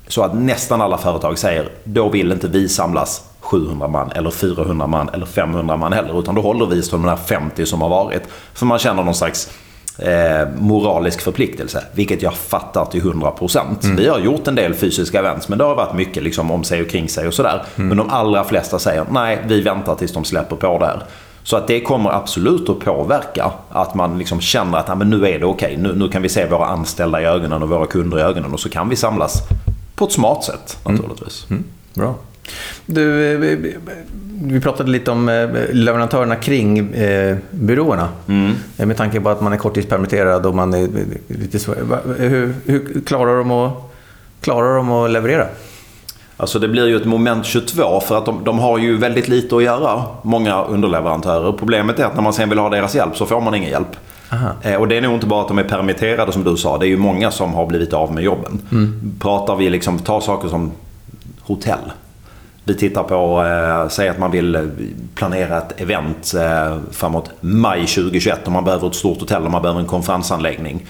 så 0.08 0.24
att 0.24 0.36
nästan 0.36 0.82
alla 0.82 0.98
företag 0.98 1.38
säger 1.38 1.70
då 1.84 2.10
vill 2.10 2.32
inte 2.32 2.48
vi 2.48 2.70
samlas 2.70 3.24
700 3.39 3.88
man 3.88 4.12
eller 4.12 4.32
400 4.32 4.88
man 4.88 5.10
eller 5.10 5.26
500 5.26 5.78
man 5.78 5.94
heller. 5.94 6.20
Utan 6.20 6.36
då 6.36 6.41
håller 6.41 6.65
vi 6.65 6.80
oss 6.82 6.89
till 6.89 6.98
de 7.02 7.08
här 7.08 7.15
50 7.15 7.65
som 7.65 7.82
har 7.82 7.89
varit. 7.89 8.22
För 8.54 8.65
man 8.65 8.80
känner 8.80 9.04
någon 9.04 9.15
slags 9.15 9.50
eh, 10.00 10.48
moralisk 10.58 11.22
förpliktelse. 11.22 11.84
Vilket 11.94 12.22
jag 12.22 12.34
fattar 12.34 12.86
till 12.86 13.02
100%. 13.02 13.96
Vi 13.98 14.08
har 14.08 14.20
gjort 14.20 14.48
en 14.48 14.56
del 14.56 14.74
fysiska 14.74 15.20
events 15.20 15.50
men 15.50 15.58
det 15.58 15.63
har 15.63 15.76
varit 15.76 15.94
mycket 15.94 16.24
liksom, 16.24 16.52
om 16.52 16.63
sig 16.63 16.82
och 16.82 16.89
kring 16.89 17.10
sig 17.10 17.28
och 17.28 17.34
sådär. 17.34 17.63
Men 17.76 17.98
de 17.98 18.10
allra 18.10 18.44
flesta 18.44 18.80
säger 18.80 19.06
nej, 19.12 19.39
vi 19.48 19.62
väntar 19.62 19.96
tills 19.96 20.13
de 20.13 20.24
släpper 20.24 20.56
på 20.56 20.78
det 20.80 20.86
här. 20.86 21.04
Så 21.44 21.58
att 21.58 21.68
det 21.68 21.82
kommer 21.82 22.10
absolut 22.10 22.70
att 22.70 22.80
påverka 22.80 23.52
att 23.70 23.96
man 23.96 24.18
liksom 24.18 24.41
känner 24.41 24.78
att 24.78 24.88
"Ja, 24.88 24.96
men 24.96 25.10
nu 25.10 25.28
är 25.28 25.39
det 25.39 25.46
okej. 25.46 25.78
Nu, 25.78 25.96
nu 25.96 26.08
kan 26.10 26.22
vi 26.22 26.30
se 26.30 26.46
våra 26.46 26.65
anställda 26.65 27.22
i 27.22 27.26
ögonen 27.26 27.63
och 27.63 27.70
våra 27.70 27.86
kunder 27.86 28.20
i 28.20 28.22
ögonen 28.22 28.54
och 28.54 28.60
så 28.60 28.70
kan 28.70 28.89
vi 28.89 28.96
samlas 28.96 29.34
på 29.95 30.05
ett 30.05 30.12
smart 30.12 30.43
sätt 30.43 30.77
naturligtvis. 30.86 31.47
Bra. 31.93 32.15
Du, 32.86 33.34
eh, 33.34 33.39
vi- 33.39 34.60
pratade 34.62 34.91
lite 34.91 35.12
om 35.12 35.29
eh, 35.29 35.49
leverantörerna 35.71 36.36
kring 36.36 36.79
eh, 36.93 37.38
byråerna. 37.51 38.10
Eh, 38.77 38.86
Med 38.86 38.97
tanke 38.97 39.21
på 39.21 39.29
att 39.29 39.41
man 39.41 39.53
är 39.53 39.58
korttidspermitterad 39.58 40.45
och 40.45 40.55
man 40.55 40.73
är 40.73 40.88
lite 41.27 41.60
svår. 41.60 41.75
Hur, 42.17 42.55
hur 42.65 43.01
klarar, 43.05 43.38
de 43.38 43.51
att, 43.51 43.73
klarar 44.41 44.75
de 44.77 44.91
att 44.91 45.12
leverera? 45.12 45.47
Alltså 46.38 46.60
det 46.60 46.67
blir 46.67 46.88
ju 46.88 46.95
ett 46.97 47.05
moment 47.05 47.45
22 47.45 47.99
för 47.99 48.17
att 48.17 48.25
de, 48.25 48.43
de 48.43 48.60
har 48.60 48.77
ju 48.77 48.97
väldigt 48.97 49.27
lite 49.27 49.55
att 49.55 49.63
göra, 49.63 50.03
många 50.23 50.63
underleverantörer. 50.63 51.51
Problemet 51.51 51.99
är 51.99 52.03
att 52.05 52.15
när 52.15 52.21
man 52.21 52.34
sen 52.34 52.49
vill 52.49 52.60
ha 52.60 52.69
deras 52.69 52.95
hjälp 52.95 53.17
så 53.17 53.25
får 53.25 53.41
man 53.41 53.55
ingen 53.55 53.69
hjälp. 53.69 53.95
Eh, 54.62 54.76
och 54.76 54.88
det 54.88 54.98
är 54.98 55.02
nog 55.02 55.14
inte 55.14 55.28
bara 55.28 55.42
att 55.42 55.48
de 55.48 55.58
är 55.58 55.64
permitterade 55.64 56.32
som 56.32 56.44
du 56.44 56.58
sa, 56.58 56.78
det 56.78 56.86
är 56.86 56.90
ju 56.90 56.98
många 56.98 57.32
som 57.32 57.54
har 57.54 57.66
blivit 57.66 57.94
av 57.94 58.14
med 58.14 58.24
jobben. 58.24 58.62
Pratar 59.20 59.56
vi 59.56 59.70
liksom, 59.70 60.00
ta 60.00 60.22
saker 60.22 60.50
som 60.50 60.72
hotell. 61.42 61.92
Vi 62.68 62.76
tittar 62.76 63.04
på, 63.04 63.44
eh, 63.44 63.90
säg 63.90 64.10
att 64.10 64.20
man 64.20 64.32
vill 64.32 64.56
eh, 64.56 64.62
planera 65.16 65.58
ett 65.58 65.82
event 65.82 66.34
eh, 66.34 66.78
framåt 66.92 67.32
maj 67.42 67.80
2021 67.80 68.46
och 68.46 68.52
man 68.52 68.64
behöver 68.64 68.88
ett 68.88 68.96
stort 68.96 69.20
hotell 69.20 69.46
och 69.46 69.52
man 69.52 69.62
behöver 69.62 69.80
en 69.82 69.88
konferensanläggning. 69.88 70.86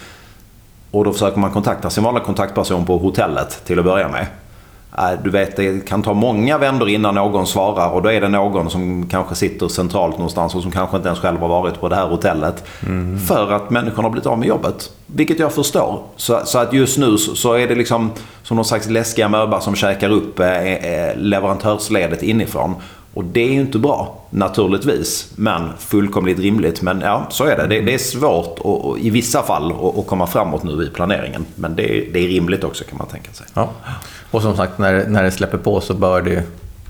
Och 0.90 1.04
då 1.04 1.12
försöker 1.12 1.38
man 1.38 1.50
kontakta 1.50 1.90
sin 1.90 2.04
vanliga 2.04 2.24
kontaktperson 2.24 2.86
på 2.86 2.98
hotellet 2.98 3.64
till 3.64 3.78
att 3.78 3.84
börja 3.84 4.08
med. 4.08 4.26
Äh, 4.98 5.22
du 5.24 5.30
vet, 5.30 5.56
det 5.56 5.88
kan 5.88 6.02
ta 6.02 6.14
många 6.14 6.58
vändor 6.58 6.88
innan 6.88 7.14
någon 7.14 7.46
svarar 7.46 7.90
och 7.90 8.02
då 8.02 8.12
är 8.12 8.20
det 8.20 8.28
någon 8.28 8.70
som 8.70 9.06
kanske 9.08 9.34
sitter 9.34 9.68
centralt 9.68 10.18
någonstans 10.18 10.54
och 10.54 10.62
som 10.62 10.72
kanske 10.72 10.96
inte 10.96 11.08
ens 11.08 11.20
själv 11.20 11.38
har 11.38 11.48
varit 11.48 11.80
på 11.80 11.88
det 11.88 11.96
här 11.96 12.06
hotellet. 12.06 12.64
För 13.28 13.52
att 13.52 13.70
människorna 13.70 14.02
har 14.02 14.10
blivit 14.10 14.26
av 14.26 14.38
med 14.38 14.48
jobbet. 14.48 14.90
Vilket 15.06 15.38
jag 15.38 15.52
förstår. 15.52 16.02
Så, 16.16 16.40
så 16.44 16.58
att 16.58 16.72
just 16.72 16.98
nu 16.98 17.18
så, 17.18 17.52
är 17.52 17.68
det 17.68 17.74
liksom 17.74 18.10
som 18.42 18.56
någon 18.56 18.64
slags 18.64 18.88
läskiga 18.88 19.28
möba 19.28 19.60
som 19.60 19.74
käkar 19.74 20.10
upp 20.10 20.40
eh, 20.40 20.72
eh 20.72 21.16
leverantörsledet 21.16 22.22
inifrån. 22.22 22.74
Och 23.16 23.24
det 23.24 23.40
är 23.40 23.52
ju 23.52 23.60
inte 23.60 23.78
bra, 23.78 24.18
naturligtvis. 24.30 25.32
Men 25.36 25.68
fullkomligt 25.78 26.38
rimligt. 26.38 26.82
Men 26.82 27.00
ja, 27.00 27.26
så 27.30 27.44
är 27.44 27.56
det. 27.56 27.66
Det, 27.66 27.80
det 27.80 27.94
är 27.94 27.98
svårt 27.98 28.58
och, 28.58 28.84
och, 28.90 28.98
i 28.98 29.10
vissa 29.10 29.42
fall 29.42 29.72
att, 29.72 29.98
att 29.98 30.06
komma 30.06 30.26
framåt 30.26 30.62
nu 30.62 30.82
i 30.84 30.90
planeringen. 30.90 31.46
Men 31.54 31.76
det, 31.76 31.82
är- 31.98 32.12
det 32.12 32.18
är 32.24 32.28
rimligt 32.28 32.64
också 32.64 32.84
kan 32.84 32.98
man 32.98 33.06
tänka 33.06 33.32
sig. 33.32 33.46
Ja. 33.54 33.70
Och 34.30 34.42
som 34.42 34.56
sagt, 34.56 34.78
när, 34.78 35.06
när 35.08 35.22
det 35.22 35.30
släpper 35.30 35.58
på 35.58 35.80
så 35.80 35.94
bör 35.94 36.22
det, 36.22 36.42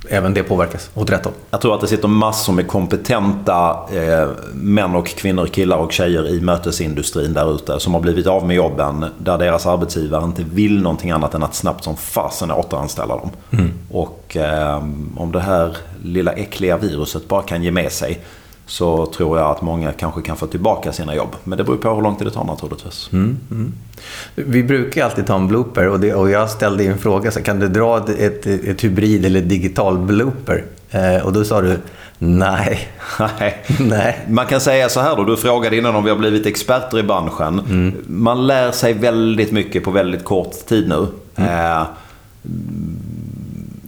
även 0.09 0.35
det 0.35 0.43
påverkas 0.43 0.91
åt 0.95 1.11
rätt 1.11 1.25
håll. 1.25 1.35
Jag 1.51 1.61
tror 1.61 1.75
att 1.75 1.81
det 1.81 1.87
sitter 1.87 2.09
massor 2.09 2.53
med 2.53 2.67
kompetenta 2.69 3.79
eh, 3.93 4.29
män 4.53 4.95
och 4.95 5.07
kvinnor, 5.07 5.47
killar 5.47 5.77
och 5.77 5.93
tjejer 5.93 6.29
i 6.29 6.41
mötesindustrin 6.41 7.33
där 7.33 7.55
ute 7.55 7.81
som 7.81 7.95
har 7.95 8.01
blivit 8.01 8.27
av 8.27 8.47
med 8.47 8.57
jobben 8.57 9.05
där 9.19 9.39
deras 9.39 9.67
arbetsgivare 9.67 10.25
inte 10.25 10.45
vill 10.45 10.83
någonting 10.83 11.11
annat 11.11 11.35
än 11.35 11.43
att 11.43 11.55
snabbt 11.55 11.85
som 11.85 11.97
fasen 11.97 12.51
återanställa 12.51 13.17
dem. 13.17 13.31
Och 13.91 14.37
eh, 14.37 14.77
om 15.17 15.33
det 15.33 15.41
här 15.41 15.77
lilla 16.05 16.33
äckliga 16.33 16.77
viruset 16.77 17.29
bara 17.29 17.43
kan 17.43 17.63
ge 17.63 17.71
med 17.71 17.93
sig 17.93 18.21
så 18.67 19.07
tror 19.07 19.39
jag 19.39 19.51
att 19.51 19.63
många 19.63 19.93
kanske 19.93 20.23
kan 20.23 20.37
få 20.37 20.47
tillbaka 20.47 20.93
sina 20.93 21.15
jobb. 21.15 21.37
Men 21.45 21.59
det 21.59 21.65
beror 21.65 21.77
på 21.77 21.95
hur 21.95 22.03
lång 22.03 22.17
tid 22.17 22.27
det 22.27 22.31
tar 22.31 22.45
naturligtvis. 22.45 23.11
Vi 24.35 24.63
brukar 24.63 25.05
alltid 25.05 25.27
ta 25.27 25.37
en 25.37 25.49
blooper 25.49 25.89
och, 25.89 26.01
det, 26.01 26.15
och 26.15 26.31
jag 26.31 26.51
ställde 26.51 26.85
en 26.85 26.99
fråga, 26.99 27.31
så 27.31 27.43
kan 27.43 27.61
du 27.61 27.69
dra 27.69 27.99
ett, 27.99 28.09
ett, 28.09 28.47
ett 28.47 28.85
hybrid 28.85 29.27
eller 29.27 29.41
digital 29.41 29.99
blooper? 29.99 30.65
Eh, 30.91 31.27
och 31.27 31.33
då 31.33 31.45
sa 31.45 31.61
du 31.61 31.79
nej. 32.19 32.89
Nej. 33.39 33.65
nej. 33.81 34.19
Man 34.29 34.47
kan 34.47 34.61
säga 34.61 34.89
så 34.89 35.01
här 35.01 35.17
då, 35.17 35.25
du 35.25 35.37
frågade 35.37 35.77
innan 35.77 35.97
om 35.97 36.05
vi 36.05 36.11
har 36.11 36.17
blivit 36.17 36.47
experter 36.47 36.99
i 36.99 37.03
branschen. 37.03 37.63
Man 38.07 38.47
lär 38.47 38.73
sig 38.73 38.93
väldigt 38.93 39.53
mycket 39.53 39.85
på 39.85 39.91
väldigt 39.91 40.25
kort 40.25 40.67
tid 40.67 40.89
nu. 40.89 41.07
Eh, 41.45 41.83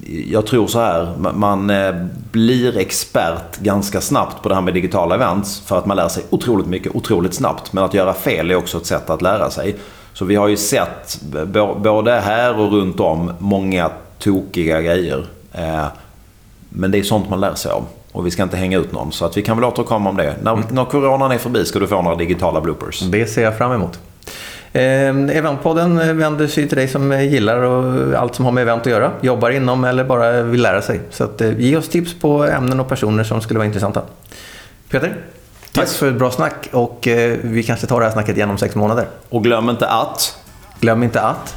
jag 0.08 0.46
tror 0.46 0.66
så 0.66 0.80
här, 0.80 1.14
ma- 1.18 1.32
man 1.32 1.70
eh, 1.70 1.94
blir 2.32 2.76
expert 2.76 3.58
ganska 3.58 4.00
snabbt 4.00 4.42
på 4.42 4.48
det 4.48 4.54
här 4.54 4.62
med 4.62 4.74
digitala 4.74 5.14
events 5.14 5.60
för 5.60 5.78
att 5.78 5.86
man 5.86 5.96
lär 5.96 6.08
sig 6.08 6.24
otroligt 6.30 6.66
mycket 6.66 6.94
otroligt 6.94 7.34
snabbt. 7.34 7.72
Men 7.72 7.84
att 7.84 7.94
göra 7.94 8.12
fel 8.14 8.50
är 8.50 8.56
också 8.56 8.78
ett 8.78 8.86
sätt 8.86 9.10
att 9.10 9.22
lära 9.22 9.50
sig. 9.50 9.76
Så 10.12 10.24
vi 10.24 10.34
har 10.36 10.48
ju 10.48 10.56
sett, 10.56 11.20
både 11.82 12.12
här 12.12 12.58
och 12.58 12.72
runt 12.72 13.00
om, 13.00 13.32
många 13.38 13.90
tokiga 14.18 14.82
grejer. 14.82 15.26
Eh, 15.52 15.84
men 16.68 16.90
det 16.90 16.98
är 16.98 17.02
sånt 17.02 17.30
man 17.30 17.40
lär 17.40 17.54
sig 17.54 17.72
av. 17.72 17.84
Och 18.12 18.26
vi 18.26 18.30
ska 18.30 18.42
inte 18.42 18.56
hänga 18.56 18.78
ut 18.78 18.92
någon. 18.92 19.12
Så 19.12 19.24
att 19.24 19.36
vi 19.36 19.42
kan 19.42 19.56
väl 19.56 19.64
återkomma 19.64 20.10
om 20.10 20.16
det. 20.16 20.34
När, 20.42 20.62
när 20.70 20.84
coronan 20.84 21.32
är 21.32 21.38
förbi 21.38 21.64
ska 21.64 21.78
du 21.78 21.86
få 21.86 22.02
några 22.02 22.16
digitala 22.16 22.60
bloopers. 22.60 23.00
Det 23.00 23.26
ser 23.26 23.42
jag 23.42 23.58
fram 23.58 23.72
emot. 23.72 23.98
Eh, 24.72 25.36
Eventpodden 25.36 26.18
vänder 26.18 26.46
sig 26.46 26.68
till 26.68 26.76
dig 26.78 26.88
som 26.88 27.20
gillar 27.22 27.56
och 27.62 28.14
allt 28.20 28.34
som 28.34 28.44
har 28.44 28.52
med 28.52 28.62
event 28.62 28.80
att 28.82 28.86
göra. 28.86 29.10
Jobbar 29.20 29.50
inom 29.50 29.84
eller 29.84 30.04
bara 30.04 30.42
vill 30.42 30.62
lära 30.62 30.82
sig. 30.82 31.00
Så 31.10 31.24
att, 31.24 31.40
eh, 31.40 31.60
ge 31.60 31.76
oss 31.76 31.88
tips 31.88 32.14
på 32.20 32.44
ämnen 32.44 32.80
och 32.80 32.88
personer 32.88 33.24
som 33.24 33.40
skulle 33.40 33.58
vara 33.58 33.66
intressanta. 33.66 34.02
Peter, 34.90 35.16
tack 35.72 35.84
Yes. 35.84 35.96
för 35.96 36.08
ett 36.08 36.14
bra 36.18 36.30
snack 36.30 36.68
och 36.72 37.08
eh, 37.08 37.36
vi 37.42 37.62
kanske 37.62 37.86
tar 37.86 38.00
det 38.00 38.06
här 38.06 38.12
snacket 38.12 38.36
igen 38.36 38.50
om 38.50 38.58
sex 38.58 38.74
månader. 38.74 39.06
Och 39.28 39.44
glöm 39.44 39.70
inte 39.70 39.88
att 39.88 40.36
Glöm 40.80 41.02
inte 41.02 41.20
att 41.20 41.56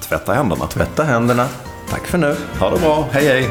tvätta 0.00 0.32
händerna. 0.34 0.66
tvätta 0.66 1.02
händerna. 1.02 1.46
Tack 1.90 2.06
för 2.06 2.18
nu. 2.18 2.36
Ha 2.60 2.70
det 2.70 2.80
bra. 2.80 3.04
Hej 3.12 3.26
hej. 3.28 3.48